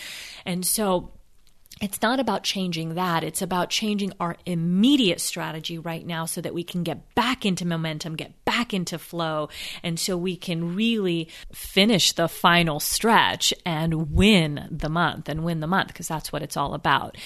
And 0.44 0.66
so 0.66 1.12
it's 1.81 2.03
not 2.03 2.21
about 2.21 2.43
changing 2.43 2.95
that. 2.95 3.25
It's 3.25 3.43
about 3.43 3.71
changing 3.71 4.12
our 4.21 4.37
immediate 4.45 5.21
strategy 5.21 5.79
right 5.79 6.07
now 6.07 6.27
so 6.27 6.40
that 6.40 6.53
we 6.53 6.62
can 6.62 6.83
get 6.83 7.14
back 7.14 7.47
into 7.47 7.66
momentum, 7.66 8.16
get 8.16 8.45
back 8.45 8.75
into 8.75 8.99
flow, 8.99 9.49
and 9.83 9.99
so 9.99 10.16
we 10.16 10.37
can 10.37 10.75
really 10.75 11.29
finish 11.53 12.12
the 12.12 12.29
final 12.29 12.81
stretch 12.81 13.55
and 13.64 14.12
win 14.12 14.69
the 14.71 14.90
month 14.90 15.29
and 15.29 15.43
win 15.43 15.61
the 15.61 15.66
month 15.66 15.88
because 15.88 16.09
that's 16.09 16.33
what 16.33 16.43
it's 16.43 16.57
all 16.57 16.75
about. 16.75 17.16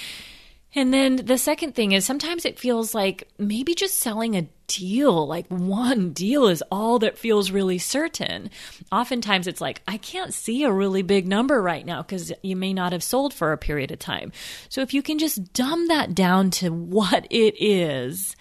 And 0.74 0.92
then 0.92 1.16
the 1.16 1.38
second 1.38 1.74
thing 1.74 1.92
is 1.92 2.04
sometimes 2.04 2.44
it 2.44 2.58
feels 2.58 2.94
like 2.94 3.28
maybe 3.38 3.74
just 3.74 3.98
selling 3.98 4.36
a 4.36 4.48
deal, 4.66 5.26
like 5.26 5.46
one 5.48 6.12
deal 6.12 6.48
is 6.48 6.62
all 6.70 6.98
that 7.00 7.18
feels 7.18 7.50
really 7.50 7.78
certain. 7.78 8.50
Oftentimes 8.90 9.46
it's 9.46 9.60
like, 9.60 9.82
I 9.86 9.98
can't 9.98 10.34
see 10.34 10.64
a 10.64 10.72
really 10.72 11.02
big 11.02 11.28
number 11.28 11.62
right 11.62 11.86
now 11.86 12.02
because 12.02 12.32
you 12.42 12.56
may 12.56 12.72
not 12.72 12.92
have 12.92 13.04
sold 13.04 13.32
for 13.32 13.52
a 13.52 13.58
period 13.58 13.92
of 13.92 13.98
time. 13.98 14.32
So 14.68 14.80
if 14.80 14.92
you 14.92 15.02
can 15.02 15.18
just 15.18 15.52
dumb 15.52 15.88
that 15.88 16.14
down 16.14 16.50
to 16.52 16.70
what 16.70 17.26
it 17.30 17.54
is 17.62 18.34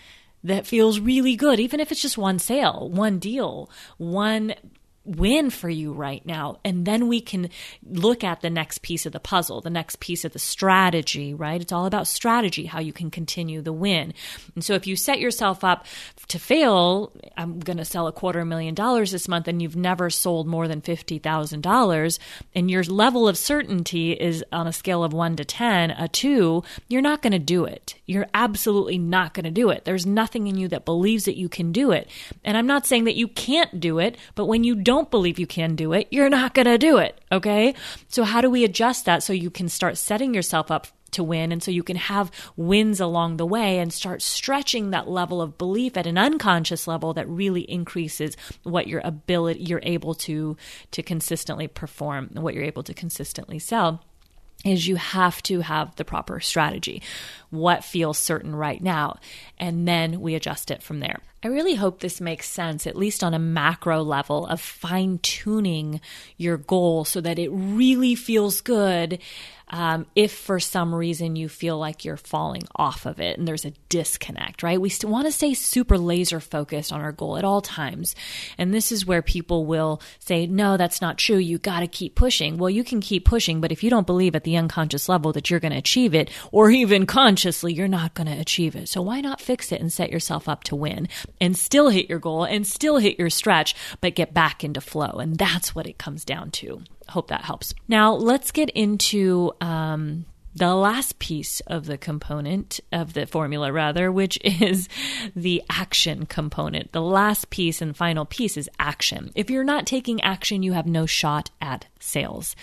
that 0.44 0.68
feels 0.68 1.00
really 1.00 1.36
good, 1.36 1.60
even 1.60 1.80
if 1.80 1.92
it's 1.92 2.02
just 2.02 2.18
one 2.18 2.40
sale, 2.40 2.90
one 2.90 3.20
deal, 3.20 3.70
one 3.98 4.56
win 5.06 5.50
for 5.50 5.70
you 5.70 5.92
right 5.92 6.26
now. 6.26 6.60
And 6.64 6.86
then 6.86 7.08
we 7.08 7.20
can 7.20 7.50
look 7.84 8.24
at 8.24 8.42
the 8.42 8.50
next 8.50 8.82
piece 8.82 9.06
of 9.06 9.12
the 9.12 9.20
puzzle, 9.20 9.60
the 9.60 9.70
next 9.70 10.00
piece 10.00 10.24
of 10.24 10.32
the 10.32 10.40
strategy, 10.40 11.34
right? 11.34 11.62
It's 11.62 11.74
all 11.74 11.86
about 11.86 12.08
strategy, 12.08 12.66
how 12.66 12.80
you 12.80 12.94
can 12.94 13.12
continue 13.12 13.62
the 13.62 13.74
win. 13.74 14.14
And 14.56 14.64
so 14.64 14.76
if 14.76 14.88
you 14.88 14.96
set 14.96 15.20
yourself 15.20 15.64
up 15.64 15.86
to 16.30 16.40
fail, 16.40 17.12
I'm 17.36 17.60
going 17.60 17.78
to 17.78 17.86
sell 17.86 18.08
a 18.08 18.14
quarter 18.14 18.46
million 18.46 18.76
dollars 18.76 19.12
this 19.12 19.28
month 19.28 19.48
and 19.48 19.62
you've 19.62 19.76
never 19.76 20.10
sold 20.10 20.48
more 20.48 20.68
than 20.68 20.82
$50,000 20.82 22.20
and 22.56 22.72
your 22.72 22.84
level 22.84 23.28
of 23.28 23.38
certainty 23.38 24.14
is 24.14 24.44
on 24.52 24.68
a 24.68 24.74
scale 24.74 25.04
of 25.04 25.14
one 25.14 25.36
to 25.36 25.44
10, 25.44 25.92
a 25.92 26.08
two, 26.08 26.64
you're 26.88 27.02
not 27.02 27.22
going 27.22 27.34
to 27.34 27.40
do 27.40 27.66
it. 27.66 27.96
You're 28.06 28.28
absolutely 28.34 28.98
not 28.98 29.34
going 29.34 29.46
to 29.46 29.52
do 29.52 29.70
it. 29.70 29.84
There's 29.84 30.06
nothing 30.06 30.48
in 30.48 30.58
you 30.58 30.70
that 30.70 30.86
believes 30.86 31.26
that 31.26 31.38
you 31.38 31.50
can 31.50 31.72
do 31.72 31.92
it. 31.92 32.10
And 32.44 32.56
I'm 32.56 32.68
not 32.68 32.86
saying 32.86 33.04
that 33.06 33.16
you 33.16 33.28
can't 33.28 33.80
do 33.80 34.00
it, 34.00 34.18
but 34.36 34.46
when 34.46 34.64
you 34.64 34.76
don't 34.76 34.93
don't 34.94 35.10
believe 35.10 35.40
you 35.40 35.48
can 35.48 35.76
do 35.76 35.92
it, 35.94 36.08
you're 36.12 36.30
not 36.30 36.54
going 36.54 36.68
to 36.68 36.78
do 36.78 37.00
it. 37.00 37.20
Okay. 37.32 37.74
So, 38.10 38.24
how 38.24 38.42
do 38.42 38.50
we 38.50 38.64
adjust 38.64 39.06
that 39.06 39.24
so 39.24 39.34
you 39.34 39.50
can 39.50 39.68
start 39.68 39.98
setting 39.98 40.36
yourself 40.36 40.70
up 40.70 40.86
to 41.14 41.24
win 41.24 41.52
and 41.52 41.64
so 41.64 41.72
you 41.72 41.84
can 41.84 41.96
have 41.96 42.32
wins 42.56 43.00
along 43.00 43.38
the 43.38 43.46
way 43.46 43.80
and 43.80 43.92
start 43.92 44.22
stretching 44.22 44.90
that 44.92 45.08
level 45.08 45.42
of 45.42 45.58
belief 45.58 45.96
at 45.98 46.08
an 46.08 46.18
unconscious 46.18 46.88
level 46.88 47.14
that 47.14 47.28
really 47.28 47.62
increases 47.62 48.36
what 48.64 48.88
your 48.88 49.02
ability 49.04 49.60
you're 49.62 49.80
able 49.84 50.16
to 50.16 50.58
to 50.92 51.04
consistently 51.04 51.68
perform 51.68 52.30
and 52.34 52.44
what 52.44 52.54
you're 52.54 52.64
able 52.64 52.84
to 52.84 52.94
consistently 52.94 53.60
sell 53.60 54.04
is 54.64 54.88
you 54.88 54.96
have 54.96 55.44
to 55.44 55.62
have 55.62 55.96
the 55.96 56.06
proper 56.06 56.40
strategy. 56.40 57.02
What 57.50 57.84
feels 57.84 58.18
certain 58.18 58.56
right 58.56 58.82
now? 58.82 59.18
And 59.58 59.88
then 59.88 60.22
we 60.22 60.36
adjust 60.36 60.72
it 60.72 60.82
from 60.82 61.00
there. 61.00 61.20
I 61.44 61.50
really 61.50 61.76
hope 61.76 62.00
this 62.00 62.22
makes 62.22 62.48
sense, 62.48 62.88
at 62.88 62.96
least 62.96 63.24
on 63.24 63.34
a 63.34 63.40
macro 63.40 64.02
level 64.02 64.48
of 64.48 64.62
fine 64.62 65.20
tuning 65.20 66.00
your 66.38 66.56
goal 66.56 67.04
so 67.04 67.20
that 67.20 67.38
it 67.38 67.50
really 67.50 68.16
feels 68.16 68.62
good 68.62 69.20
um, 69.74 70.06
if 70.16 70.32
for 70.32 70.60
some 70.60 70.94
reason 70.94 71.36
you 71.36 71.50
feel 71.50 71.80
like 71.80 72.06
you're 72.06 72.16
falling 72.16 72.62
off 72.76 73.08
of 73.08 73.20
it 73.20 73.40
and 73.40 73.48
there's 73.48 73.66
a 73.66 73.74
disconnect, 73.90 74.62
right? 74.62 74.80
We 74.80 74.90
still 74.90 75.10
want 75.10 75.26
to 75.26 75.32
stay 75.32 75.56
super 75.56 75.98
laser 75.98 76.40
focused 76.40 76.94
on 76.94 77.02
our 77.02 77.12
goal 77.12 77.38
at 77.38 77.44
all 77.44 77.60
times. 77.60 78.16
And 78.60 78.72
this 78.72 78.92
is 78.92 79.08
where 79.08 79.24
people 79.24 79.66
will 79.66 80.00
say, 80.20 80.46
no, 80.46 80.78
that's 80.78 81.02
not 81.02 81.18
true. 81.18 81.38
You 81.38 81.58
got 81.58 81.80
to 81.80 81.88
keep 81.88 82.14
pushing. 82.14 82.60
Well, 82.60 82.70
you 82.70 82.84
can 82.84 83.02
keep 83.02 83.26
pushing, 83.26 83.62
but 83.62 83.72
if 83.72 83.84
you 83.84 83.90
don't 83.90 84.06
believe 84.06 84.36
at 84.36 84.44
the 84.44 84.58
unconscious 84.58 85.10
level 85.10 85.34
that 85.34 85.50
you're 85.50 85.60
going 85.60 85.72
to 85.72 85.80
achieve 85.80 86.14
it, 86.14 86.30
or 86.52 86.70
even 86.70 87.08
consciously, 87.08 87.74
you're 87.74 87.88
not 87.88 88.14
going 88.14 88.28
to 88.28 88.40
achieve 88.40 88.76
it. 88.76 88.90
So 88.90 89.02
why 89.02 89.22
not 89.22 89.42
fix 89.42 89.72
it 89.72 89.82
and 89.82 89.92
set 89.92 90.12
yourself 90.12 90.48
up 90.48 90.64
to 90.66 90.76
win 90.76 91.10
and 91.42 91.58
still 91.58 91.90
hit 91.90 92.08
your 92.08 92.20
goal 92.20 92.44
and 92.44 92.68
still 92.68 92.98
hit 92.98 93.18
your 93.18 93.32
stretch, 93.32 93.74
but 94.02 94.14
get 94.14 94.36
back 94.36 94.64
into 94.64 94.82
flow? 94.82 95.18
And 95.18 95.36
that's 95.36 95.74
what 95.74 95.88
it 95.88 95.98
comes 95.98 96.24
down 96.24 96.52
to 96.52 96.84
hope 97.14 97.30
that 97.30 97.46
helps. 97.46 97.74
Now, 97.88 98.14
let's 98.14 98.52
get 98.52 98.70
into 98.72 99.54
um, 99.62 100.26
the 100.56 100.76
last 100.76 101.20
piece 101.20 101.60
of 101.62 101.86
the 101.86 101.98
component 101.98 102.80
of 102.92 103.14
the 103.14 103.26
formula, 103.26 103.72
rather, 103.72 104.12
which 104.12 104.38
is 104.44 104.88
the 105.36 105.64
action 105.70 106.26
component. 106.26 106.92
The 106.92 107.02
last 107.02 107.50
piece 107.50 107.82
and 107.82 107.96
final 107.96 108.26
piece 108.26 108.58
is 108.58 108.70
action. 108.80 109.32
If 109.36 109.50
you're 109.50 109.64
not 109.64 109.86
taking 109.86 110.22
action, 110.22 110.64
you 110.64 110.74
have 110.74 110.88
no 110.88 111.06
shot 111.06 111.52
at 111.62 111.86
sales. 112.00 112.56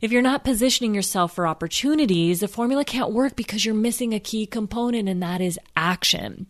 If 0.00 0.12
you're 0.12 0.22
not 0.22 0.44
positioning 0.44 0.94
yourself 0.94 1.34
for 1.34 1.46
opportunities, 1.46 2.40
the 2.40 2.48
formula 2.48 2.84
can't 2.84 3.12
work 3.12 3.36
because 3.36 3.64
you're 3.64 3.74
missing 3.74 4.12
a 4.12 4.20
key 4.20 4.44
component, 4.44 5.08
and 5.08 5.22
that 5.22 5.40
is 5.40 5.58
action. 5.76 6.46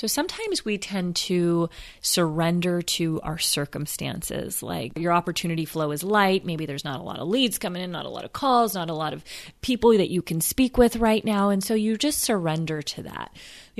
So 0.00 0.06
sometimes 0.06 0.64
we 0.64 0.78
tend 0.78 1.14
to 1.16 1.68
surrender 2.00 2.80
to 2.80 3.20
our 3.20 3.36
circumstances. 3.36 4.62
Like 4.62 4.98
your 4.98 5.12
opportunity 5.12 5.66
flow 5.66 5.90
is 5.90 6.02
light. 6.02 6.42
Maybe 6.42 6.64
there's 6.64 6.86
not 6.86 7.00
a 7.00 7.02
lot 7.02 7.18
of 7.18 7.28
leads 7.28 7.58
coming 7.58 7.82
in, 7.82 7.90
not 7.90 8.06
a 8.06 8.08
lot 8.08 8.24
of 8.24 8.32
calls, 8.32 8.74
not 8.74 8.88
a 8.88 8.94
lot 8.94 9.12
of 9.12 9.22
people 9.60 9.90
that 9.90 10.08
you 10.08 10.22
can 10.22 10.40
speak 10.40 10.78
with 10.78 10.96
right 10.96 11.22
now. 11.22 11.50
And 11.50 11.62
so 11.62 11.74
you 11.74 11.98
just 11.98 12.22
surrender 12.22 12.80
to 12.80 13.02
that. 13.02 13.30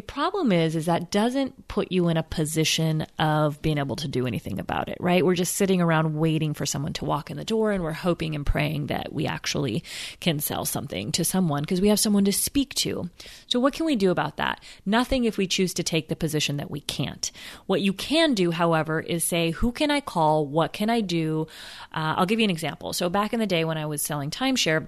The 0.01 0.07
problem 0.07 0.51
is, 0.51 0.77
is 0.77 0.87
that 0.87 1.11
doesn't 1.11 1.69
put 1.69 1.93
you 1.93 2.09
in 2.09 2.17
a 2.17 2.23
position 2.23 3.03
of 3.19 3.61
being 3.61 3.77
able 3.77 3.97
to 3.97 4.09
do 4.09 4.27
anything 4.27 4.59
about 4.59 4.89
it, 4.89 4.97
right? 4.99 5.23
We're 5.23 5.35
just 5.35 5.57
sitting 5.57 5.83
around 5.83 6.15
waiting 6.15 6.55
for 6.55 6.65
someone 6.65 6.95
to 6.95 7.05
walk 7.05 7.31
in 7.31 7.37
the 7.37 7.45
door 7.45 7.71
and 7.71 7.85
we're 7.85 7.93
hoping 7.93 8.35
and 8.35 8.47
praying 8.47 8.87
that 8.87 9.13
we 9.13 9.27
actually 9.27 9.85
can 10.19 10.41
sell 10.41 10.65
something 10.65 11.13
to 11.13 11.23
someone 11.23 11.65
because 11.65 11.83
we 11.83 11.89
have 11.89 12.01
someone 12.01 12.25
to 12.25 12.33
speak 12.33 12.73
to. 12.77 13.11
So 13.47 13.61
what 13.61 13.75
can 13.75 13.85
we 13.85 13.95
do 13.95 14.11
about 14.11 14.39
that? 14.39 14.65
Nothing 14.87 15.25
if 15.25 15.37
we 15.37 15.47
choose 15.47 15.75
to 15.75 15.83
take 15.83 16.09
the 16.09 16.17
position 16.17 16.57
that 16.57 16.71
we 16.71 16.81
can't. 16.81 17.31
What 17.67 17.83
you 17.83 17.93
can 17.93 18.33
do, 18.33 18.53
however, 18.53 19.01
is 19.01 19.23
say, 19.23 19.51
who 19.51 19.71
can 19.71 19.91
I 19.91 20.01
call? 20.01 20.47
What 20.47 20.73
can 20.73 20.89
I 20.89 21.03
do? 21.03 21.47
Uh, 21.93 22.15
I'll 22.17 22.25
give 22.25 22.41
you 22.41 22.45
an 22.45 22.51
example. 22.51 22.95
So 22.95 23.11
back 23.11 23.35
in 23.35 23.39
the 23.39 23.47
day 23.47 23.67
when 23.67 23.77
I 23.77 23.85
was 23.85 24.01
selling 24.01 24.31
timeshare, 24.31 24.87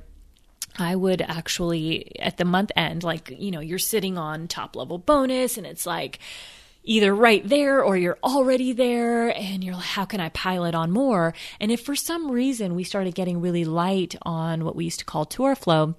I 0.79 0.97
would 0.97 1.21
actually, 1.21 2.19
at 2.19 2.39
the 2.39 2.45
month 2.45 2.73
end, 2.77 3.05
like, 3.05 3.35
you 3.39 3.51
know, 3.51 3.61
you're 3.61 3.79
sitting 3.79 4.17
on 4.17 4.49
top 4.49 4.75
level 4.75 4.99
bonus 4.99 5.59
and 5.59 5.67
it's 5.67 5.87
like 5.87 6.19
either 6.85 7.15
right 7.15 7.47
there 7.47 7.83
or 7.83 7.97
you're 7.97 8.19
already 8.25 8.73
there 8.73 9.29
and 9.37 9.63
you're 9.63 9.75
like, 9.75 9.85
how 9.85 10.05
can 10.05 10.21
I 10.21 10.31
pile 10.31 10.65
it 10.65 10.75
on 10.75 10.91
more? 10.91 11.35
And 11.61 11.71
if 11.71 11.83
for 11.83 11.95
some 11.95 12.31
reason 12.31 12.75
we 12.75 12.85
started 12.85 13.15
getting 13.15 13.41
really 13.41 13.65
light 13.65 14.17
on 14.23 14.65
what 14.65 14.75
we 14.75 14.85
used 14.85 14.99
to 15.01 15.05
call 15.05 15.25
tour 15.25 15.55
flow, 15.55 15.95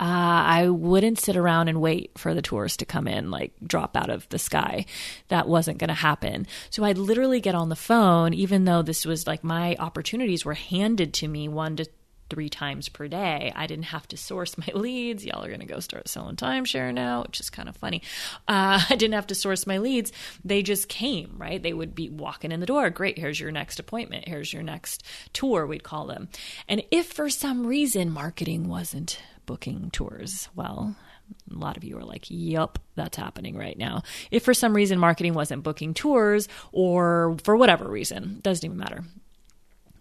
uh, 0.00 0.04
I 0.46 0.68
wouldn't 0.68 1.18
sit 1.18 1.36
around 1.36 1.66
and 1.68 1.80
wait 1.80 2.12
for 2.16 2.32
the 2.32 2.42
tours 2.42 2.76
to 2.76 2.84
come 2.84 3.08
in, 3.08 3.32
like 3.32 3.52
drop 3.66 3.96
out 3.96 4.10
of 4.10 4.28
the 4.28 4.38
sky. 4.38 4.86
That 5.26 5.48
wasn't 5.48 5.78
going 5.78 5.88
to 5.88 5.94
happen. 5.94 6.46
So 6.70 6.84
I'd 6.84 6.98
literally 6.98 7.40
get 7.40 7.56
on 7.56 7.68
the 7.68 7.74
phone, 7.74 8.32
even 8.32 8.64
though 8.64 8.82
this 8.82 9.04
was 9.04 9.26
like 9.26 9.42
my 9.42 9.74
opportunities 9.76 10.44
were 10.44 10.54
handed 10.54 11.14
to 11.14 11.26
me 11.26 11.48
one 11.48 11.74
to 11.76 11.86
three 12.30 12.48
times 12.48 12.88
per 12.88 13.08
day. 13.08 13.52
I 13.54 13.66
didn't 13.66 13.86
have 13.86 14.06
to 14.08 14.16
source 14.16 14.56
my 14.58 14.66
leads. 14.74 15.24
Y'all 15.24 15.44
are 15.44 15.48
going 15.48 15.60
to 15.60 15.66
go 15.66 15.80
start 15.80 16.08
selling 16.08 16.36
timeshare 16.36 16.92
now, 16.92 17.22
which 17.22 17.40
is 17.40 17.50
kind 17.50 17.68
of 17.68 17.76
funny. 17.76 18.02
Uh, 18.46 18.80
I 18.90 18.96
didn't 18.96 19.14
have 19.14 19.26
to 19.28 19.34
source 19.34 19.66
my 19.66 19.78
leads. 19.78 20.12
They 20.44 20.62
just 20.62 20.88
came, 20.88 21.34
right? 21.36 21.62
They 21.62 21.72
would 21.72 21.94
be 21.94 22.08
walking 22.08 22.52
in 22.52 22.60
the 22.60 22.66
door. 22.66 22.90
Great, 22.90 23.18
here's 23.18 23.40
your 23.40 23.52
next 23.52 23.78
appointment. 23.78 24.28
Here's 24.28 24.52
your 24.52 24.62
next 24.62 25.02
tour, 25.32 25.66
we'd 25.66 25.82
call 25.82 26.06
them. 26.06 26.28
And 26.68 26.82
if 26.90 27.06
for 27.12 27.30
some 27.30 27.66
reason 27.66 28.10
marketing 28.10 28.68
wasn't 28.68 29.20
booking 29.46 29.90
tours, 29.90 30.48
well, 30.54 30.94
a 31.50 31.58
lot 31.58 31.76
of 31.76 31.84
you 31.84 31.96
are 31.98 32.04
like, 32.04 32.26
yup, 32.28 32.78
that's 32.94 33.16
happening 33.16 33.56
right 33.56 33.76
now. 33.76 34.02
If 34.30 34.44
for 34.44 34.54
some 34.54 34.74
reason 34.74 34.98
marketing 34.98 35.34
wasn't 35.34 35.62
booking 35.62 35.94
tours 35.94 36.48
or 36.72 37.36
for 37.42 37.56
whatever 37.56 37.88
reason, 37.88 38.40
doesn't 38.42 38.64
even 38.64 38.78
matter 38.78 39.04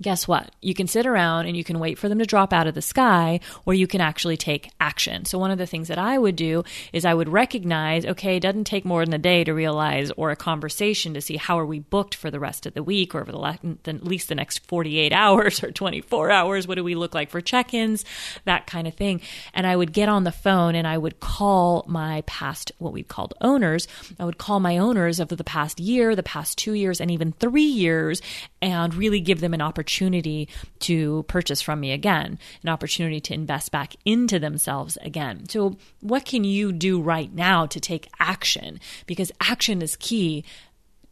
guess 0.01 0.27
what? 0.27 0.51
You 0.61 0.73
can 0.73 0.87
sit 0.87 1.05
around 1.05 1.47
and 1.47 1.57
you 1.57 1.63
can 1.63 1.79
wait 1.79 1.97
for 1.97 2.09
them 2.09 2.19
to 2.19 2.25
drop 2.25 2.53
out 2.53 2.67
of 2.67 2.75
the 2.75 2.81
sky, 2.81 3.39
or 3.65 3.73
you 3.73 3.87
can 3.87 4.01
actually 4.01 4.37
take 4.37 4.71
action. 4.79 5.25
So, 5.25 5.39
one 5.39 5.51
of 5.51 5.57
the 5.57 5.65
things 5.65 5.87
that 5.87 5.97
I 5.97 6.17
would 6.17 6.35
do 6.35 6.63
is 6.93 7.05
I 7.05 7.13
would 7.13 7.29
recognize 7.29 8.05
okay, 8.05 8.37
it 8.37 8.41
doesn't 8.41 8.65
take 8.65 8.85
more 8.85 9.03
than 9.03 9.13
a 9.13 9.17
day 9.17 9.43
to 9.43 9.53
realize, 9.53 10.11
or 10.11 10.31
a 10.31 10.35
conversation 10.35 11.13
to 11.13 11.21
see 11.21 11.37
how 11.37 11.57
are 11.59 11.65
we 11.65 11.79
booked 11.79 12.15
for 12.15 12.29
the 12.29 12.39
rest 12.39 12.65
of 12.65 12.73
the 12.73 12.83
week, 12.83 13.15
or 13.15 13.25
for 13.25 13.31
the, 13.31 13.77
the, 13.83 13.91
at 13.91 14.03
least 14.03 14.29
the 14.29 14.35
next 14.35 14.59
48 14.67 15.11
hours 15.13 15.63
or 15.63 15.71
24 15.71 16.31
hours. 16.31 16.67
What 16.67 16.75
do 16.75 16.83
we 16.83 16.95
look 16.95 17.15
like 17.15 17.29
for 17.29 17.41
check 17.41 17.73
ins? 17.73 18.05
That 18.45 18.67
kind 18.67 18.87
of 18.87 18.93
thing. 18.93 19.21
And 19.53 19.65
I 19.65 19.75
would 19.75 19.93
get 19.93 20.09
on 20.09 20.23
the 20.23 20.31
phone 20.31 20.75
and 20.75 20.87
I 20.87 20.97
would 20.97 21.19
call 21.19 21.85
my 21.87 22.21
past, 22.27 22.71
what 22.77 22.93
we 22.93 23.03
called 23.03 23.33
owners. 23.41 23.87
I 24.19 24.25
would 24.25 24.37
call 24.37 24.59
my 24.59 24.77
owners 24.77 25.19
of 25.19 25.29
the 25.29 25.43
past 25.43 25.79
year, 25.79 26.15
the 26.15 26.23
past 26.23 26.57
two 26.57 26.73
years, 26.73 27.01
and 27.01 27.09
even 27.09 27.31
three 27.31 27.61
years, 27.63 28.21
and 28.61 28.93
really 28.93 29.19
give 29.19 29.39
them 29.39 29.53
an 29.53 29.61
opportunity 29.61 29.86
opportunity 29.87 30.49
to 30.79 31.23
purchase 31.29 31.61
from 31.61 31.79
me 31.79 31.93
again, 31.93 32.37
an 32.61 32.69
opportunity 32.69 33.21
to 33.21 33.33
invest 33.33 33.71
back 33.71 33.95
into 34.03 34.37
themselves 34.37 34.97
again. 35.01 35.47
So, 35.47 35.77
what 36.01 36.25
can 36.25 36.43
you 36.43 36.73
do 36.73 37.01
right 37.01 37.33
now 37.33 37.67
to 37.67 37.79
take 37.79 38.09
action? 38.19 38.81
Because 39.05 39.31
action 39.39 39.81
is 39.81 39.95
key 39.95 40.43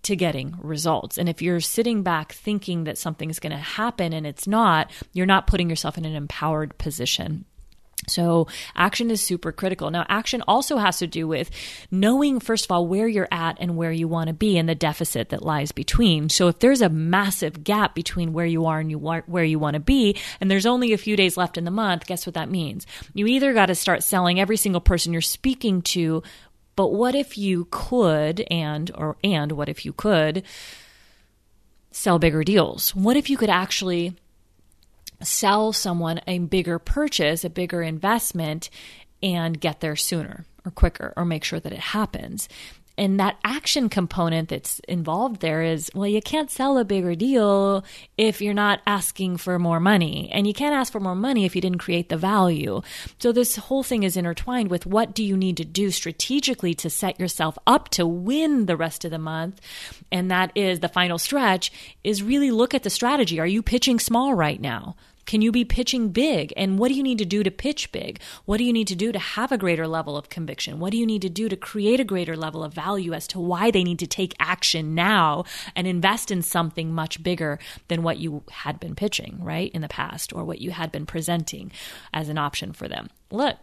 to 0.04 0.18
getting 0.18 0.56
results. 0.62 1.18
And 1.18 1.30
if 1.30 1.42
you're 1.42 1.62
sitting 1.62 2.04
back 2.04 2.34
thinking 2.34 2.84
that 2.84 2.98
something's 2.98 3.40
going 3.40 3.52
to 3.52 3.58
happen 3.58 4.12
and 4.12 4.28
it's 4.28 4.46
not, 4.46 4.92
you're 5.14 5.26
not 5.26 5.48
putting 5.48 5.70
yourself 5.70 5.98
in 5.98 6.04
an 6.04 6.16
empowered 6.16 6.78
position. 6.78 7.46
So, 8.08 8.48
action 8.76 9.10
is 9.10 9.22
super 9.22 9.52
critical. 9.52 9.90
Now, 9.90 10.06
action 10.08 10.44
also 10.48 10.78
has 10.78 11.00
to 11.00 11.08
do 11.08 11.28
with 11.28 11.50
knowing, 11.90 12.40
first 12.40 12.66
of 12.66 12.72
all, 12.72 12.86
where 12.86 13.08
you're 13.08 13.28
at 13.32 13.58
and 13.60 13.78
where 13.78 13.92
you 13.92 14.08
want 14.08 14.28
to 14.28 14.34
be 14.34 14.58
and 14.58 14.70
the 14.70 14.76
deficit 14.76 15.30
that 15.30 15.44
lies 15.44 15.72
between. 15.72 16.30
So, 16.30 16.48
if 16.48 16.60
there's 16.60 16.82
a 16.82 16.90
massive 16.90 17.64
gap 17.64 17.96
between 17.96 18.34
where 18.34 18.46
you 18.46 18.66
are 18.66 18.80
and 18.80 18.92
you 18.92 19.08
are, 19.08 19.24
where 19.26 19.44
you 19.44 19.60
want 19.60 19.76
to 19.76 19.80
be, 19.80 20.18
and 20.40 20.52
there's 20.52 20.66
only 20.66 20.94
a 20.94 20.98
few 20.98 21.16
days 21.16 21.38
left 21.38 21.58
in 21.58 21.66
the 21.66 21.72
month, 21.72 22.06
guess 22.06 22.26
what 22.26 22.36
that 22.36 22.50
means? 22.50 22.86
You 23.14 23.28
either 23.28 23.54
got 23.54 23.68
to 23.68 23.76
start 23.76 24.04
selling 24.04 24.40
every 24.40 24.58
single 24.58 24.82
person 24.82 25.14
you're 25.14 25.22
speaking 25.22 25.82
to, 25.84 26.22
but 26.76 26.94
what 26.94 27.16
if 27.16 27.38
you 27.38 27.68
could, 27.72 28.46
and, 28.52 28.92
or, 28.94 29.18
and 29.24 29.54
what 29.54 29.70
if 29.70 29.86
you 29.86 29.94
could 29.94 30.44
sell 31.92 32.20
bigger 32.20 32.44
deals? 32.44 32.94
What 32.94 33.16
if 33.16 33.30
you 33.30 33.38
could 33.38 33.50
actually 33.50 34.16
sell 35.22 35.74
someone 35.74 36.22
a 36.28 36.40
bigger 36.40 36.80
purchase, 36.80 37.44
a 37.44 37.50
bigger 37.50 37.82
investment, 37.82 38.70
and 39.22 39.60
get 39.60 39.80
there 39.80 39.96
sooner 39.96 40.46
or 40.66 40.72
quicker 40.72 41.14
or 41.16 41.26
make 41.26 41.44
sure 41.44 41.60
that 41.60 41.74
it 41.74 41.80
happens. 41.80 42.50
And 42.98 43.20
that 43.20 43.38
action 43.44 43.90
component 43.90 44.50
that's 44.50 44.80
involved 44.88 45.42
there 45.42 45.62
is 45.62 45.92
well, 45.94 46.08
you 46.08 46.22
can't 46.22 46.50
sell 46.50 46.78
a 46.78 46.86
bigger 46.86 47.16
deal 47.16 47.84
if 48.18 48.42
you're 48.42 48.54
not 48.54 48.82
asking 48.88 49.38
for 49.38 49.60
more 49.60 49.80
money. 49.80 50.30
And 50.32 50.48
you 50.48 50.54
can't 50.54 50.76
ask 50.76 50.92
for 50.92 51.00
more 51.00 51.16
money 51.16 51.46
if 51.46 51.56
you 51.56 51.62
didn't 51.62 51.80
create 51.80 52.10
the 52.10 52.18
value. 52.18 52.82
So 53.20 53.32
this 53.32 53.56
whole 53.58 53.84
thing 53.84 54.04
is 54.04 54.16
intertwined 54.16 54.70
with 54.70 54.86
what 54.86 55.14
do 55.14 55.24
you 55.24 55.36
need 55.36 55.58
to 55.58 55.66
do 55.66 55.92
strategically 55.92 56.74
to 56.76 56.90
set 56.90 57.20
yourself 57.20 57.58
up 57.68 57.90
to 57.90 58.08
win 58.08 58.66
the 58.66 58.78
rest 58.78 59.04
of 59.06 59.12
the 59.12 59.20
month. 59.20 59.60
And 60.12 60.32
that 60.32 60.52
is 60.56 60.80
the 60.80 60.90
final 60.90 61.18
stretch 61.18 61.72
is 62.04 62.24
really 62.24 62.52
look 62.52 62.74
at 62.74 62.84
the 62.84 62.90
strategy. 62.90 63.40
Are 63.40 63.48
you 63.48 63.62
pitching 63.62 64.00
small 64.00 64.34
right 64.34 64.60
now? 64.62 64.96
Can 65.26 65.42
you 65.42 65.52
be 65.52 65.66
pitching 65.66 66.10
big? 66.10 66.54
And 66.56 66.78
what 66.78 66.90
do 66.90 66.94
you 66.94 67.04
need 67.04 67.18
to 67.18 67.26
do 67.26 67.44
to 67.44 67.52
pitch 67.52 67.92
big? 67.92 68.20
What 68.46 68.58
do 68.58 68.64
you 68.64 68.74
need 68.74 68.88
to 68.88 68.96
do 68.96 69.12
to 69.12 69.20
have 69.20 69.52
a 69.52 69.58
greater 69.58 69.88
level 69.88 70.16
of 70.18 70.30
conviction? 70.30 70.80
What 70.80 70.92
do 70.92 70.98
you 70.98 71.06
need 71.06 71.22
to 71.24 71.30
do 71.30 71.50
to 71.50 71.56
create 71.56 72.00
a 72.00 72.04
greater 72.04 72.38
level 72.38 72.64
of 72.64 72.74
value 72.74 73.14
as 73.14 73.28
to 73.30 73.40
why 73.40 73.72
they 73.72 73.84
need 73.84 74.00
to 74.00 74.08
take 74.08 74.36
action 74.40 74.94
now 74.94 75.44
and 75.76 75.88
invest 75.88 76.32
in 76.32 76.42
something 76.42 76.94
much 76.94 77.24
bigger 77.24 77.60
than 77.88 78.04
what 78.04 78.18
you 78.18 78.44
had 78.52 78.80
been 78.80 78.96
pitching, 78.96 79.38
right, 79.42 79.72
in 79.72 79.82
the 79.82 79.88
past 79.88 80.34
or 80.34 80.44
what 80.44 80.62
you 80.62 80.72
had 80.72 80.92
been 80.92 81.06
presenting 81.06 81.72
as 82.14 82.30
an 82.30 82.38
option 82.38 82.72
for 82.74 82.88
them? 82.88 83.10
Look, 83.32 83.58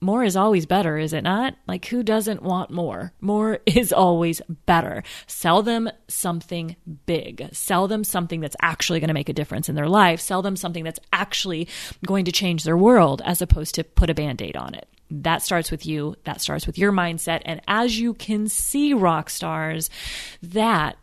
more 0.00 0.24
is 0.24 0.36
always 0.36 0.66
better, 0.66 0.98
is 0.98 1.12
it 1.12 1.22
not? 1.22 1.56
Like, 1.66 1.86
who 1.86 2.02
doesn't 2.02 2.42
want 2.42 2.70
more? 2.70 3.12
More 3.20 3.60
is 3.66 3.92
always 3.92 4.40
better. 4.66 5.02
Sell 5.26 5.62
them 5.62 5.90
something 6.08 6.76
big. 7.06 7.48
Sell 7.52 7.88
them 7.88 8.04
something 8.04 8.40
that's 8.40 8.56
actually 8.60 9.00
going 9.00 9.08
to 9.08 9.14
make 9.14 9.28
a 9.28 9.34
difference 9.34 9.68
in 9.68 9.74
their 9.74 9.88
life. 9.88 10.20
Sell 10.20 10.42
them 10.42 10.56
something 10.56 10.84
that's 10.84 11.00
actually 11.12 11.68
going 12.06 12.24
to 12.26 12.32
change 12.32 12.64
their 12.64 12.76
world 12.76 13.22
as 13.24 13.40
opposed 13.40 13.74
to 13.76 13.84
put 13.84 14.10
a 14.10 14.14
band 14.14 14.42
aid 14.42 14.56
on 14.56 14.74
it. 14.74 14.88
That 15.10 15.42
starts 15.42 15.70
with 15.70 15.86
you. 15.86 16.16
That 16.24 16.40
starts 16.40 16.66
with 16.66 16.78
your 16.78 16.92
mindset. 16.92 17.42
And 17.44 17.60
as 17.68 17.98
you 17.98 18.12
can 18.14 18.48
see, 18.48 18.92
rock 18.92 19.30
stars, 19.30 19.88
that 20.42 20.96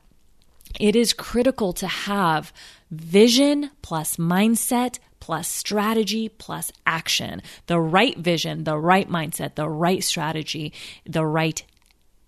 it 0.79 0.95
is 0.95 1.13
critical 1.13 1.73
to 1.73 1.87
have 1.87 2.51
vision 2.91 3.71
plus 3.81 4.17
mindset 4.17 4.99
plus 5.23 5.47
strategy 5.47 6.27
plus 6.27 6.69
action. 6.85 7.41
The 7.67 7.79
right 7.79 8.17
vision, 8.17 8.65
the 8.65 8.77
right 8.77 9.09
mindset, 9.09 9.55
the 9.55 9.69
right 9.69 10.03
strategy, 10.03 10.73
the 11.05 11.25
right 11.25 11.63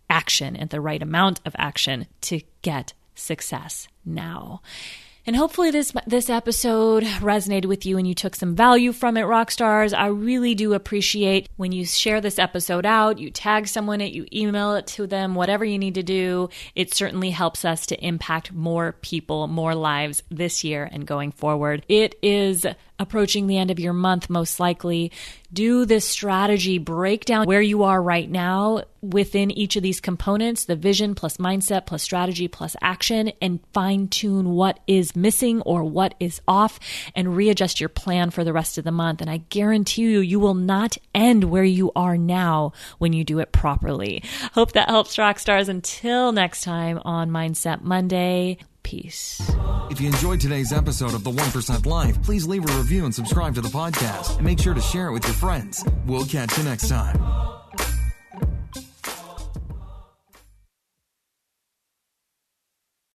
action, 0.10 0.56
and 0.56 0.70
the 0.70 0.80
right 0.80 1.02
amount 1.02 1.42
of 1.46 1.54
action 1.58 2.08
to 2.22 2.40
get 2.62 2.94
success 3.14 3.90
now. 4.06 4.62
And 5.28 5.36
hopefully 5.36 5.72
this 5.72 5.92
this 6.06 6.30
episode 6.30 7.04
resonated 7.04 7.66
with 7.66 7.84
you 7.84 7.98
and 7.98 8.08
you 8.08 8.14
took 8.14 8.36
some 8.36 8.56
value 8.56 8.94
from 8.94 9.18
it, 9.18 9.24
rock 9.24 9.50
stars. 9.50 9.92
I 9.92 10.08
really 10.08 10.54
do 10.54 10.74
appreciate 10.74 11.50
when 11.56 11.72
you 11.72 11.84
share 11.84 12.22
this 12.22 12.38
episode 12.38 12.86
out, 12.86 13.18
you 13.18 13.32
tag 13.32 13.68
someone 13.68 14.02
it, 14.02 14.14
you 14.14 14.28
email 14.32 14.76
it 14.76 14.86
to 14.88 15.08
them, 15.08 15.34
whatever 15.34 15.66
you 15.66 15.80
need 15.80 15.96
to 15.96 16.04
do. 16.04 16.50
It 16.76 16.94
certainly 16.94 17.32
helps 17.32 17.66
us 17.66 17.88
to 17.88 18.06
impact 18.06 18.54
more 18.54 18.98
people, 19.02 19.48
more 19.48 19.74
lives 19.74 20.22
this 20.30 20.64
year 20.64 20.88
and 20.92 21.08
going 21.08 21.32
forward. 21.32 21.84
It 21.90 22.14
is 22.22 22.68
approaching 23.00 23.48
the 23.48 23.58
end 23.58 23.72
of 23.72 23.80
your 23.80 23.94
month, 23.94 24.30
most 24.30 24.60
likely, 24.60 25.12
do 25.52 25.86
this 25.86 26.06
strategy, 26.06 26.78
break 26.78 27.26
down 27.26 27.46
where 27.46 27.62
you 27.62 27.84
are 27.84 28.02
right 28.02 28.30
now 28.30 28.84
within 29.02 29.52
each 29.52 29.76
of 29.76 29.84
these 29.84 30.02
components 30.02 30.66
the 30.66 30.76
vision 30.76 31.14
plus 31.14 31.38
mindset 31.38 31.86
plus 31.86 32.02
strategy 32.04 32.48
plus 32.48 32.76
action, 32.82 33.32
and 33.42 33.60
fine 33.74 34.08
tune 34.08 34.50
what 34.50 34.80
is 34.88 35.16
missing 35.16 35.62
or 35.62 35.84
what 35.84 36.14
is 36.20 36.42
off 36.48 36.80
and 37.16 37.36
readjust 37.36 37.80
your 37.80 37.90
plan 37.90 38.30
for 38.30 38.44
the 38.44 38.54
rest 38.54 38.78
of 38.78 38.84
the 38.84 38.92
month. 38.92 39.22
And 39.22 39.30
I 39.30 39.38
guarantee 39.50 40.04
you, 40.04 40.20
you 40.20 40.40
will 40.40 40.56
not 40.56 40.98
end 41.14 41.46
where 41.46 41.64
you 41.64 41.92
are 41.96 42.18
now 42.18 42.74
when 42.98 43.14
you 43.14 43.24
do 43.24 43.40
it 43.40 43.52
properly. 43.52 44.24
Hope 44.54 44.74
that 44.74 44.90
helps, 44.90 45.18
rock 45.18 45.40
stars. 45.40 45.70
Until 45.70 46.32
next 46.32 46.64
time 46.64 47.00
on 47.06 47.30
Mindset 47.30 47.82
Monday. 47.82 48.58
Peace. 48.86 49.42
If 49.90 50.00
you 50.00 50.08
enjoyed 50.08 50.40
today's 50.40 50.72
episode 50.72 51.16
of 51.16 51.24
The 51.24 51.32
1% 51.32 51.86
Life, 51.88 52.22
please 52.22 52.46
leave 52.46 52.70
a 52.70 52.78
review 52.78 53.06
and 53.06 53.14
subscribe 53.14 53.56
to 53.56 53.62
the 53.62 53.68
podcast. 53.68 54.36
And 54.36 54.46
make 54.46 54.60
sure 54.60 54.76
to 54.76 54.82
share 54.82 55.08
it 55.08 55.12
with 55.12 55.26
your 55.26 55.34
friends. 55.34 55.84
We'll 56.06 56.26
catch 56.26 56.56
you 56.56 56.64
next 56.64 56.88
time. 56.88 57.55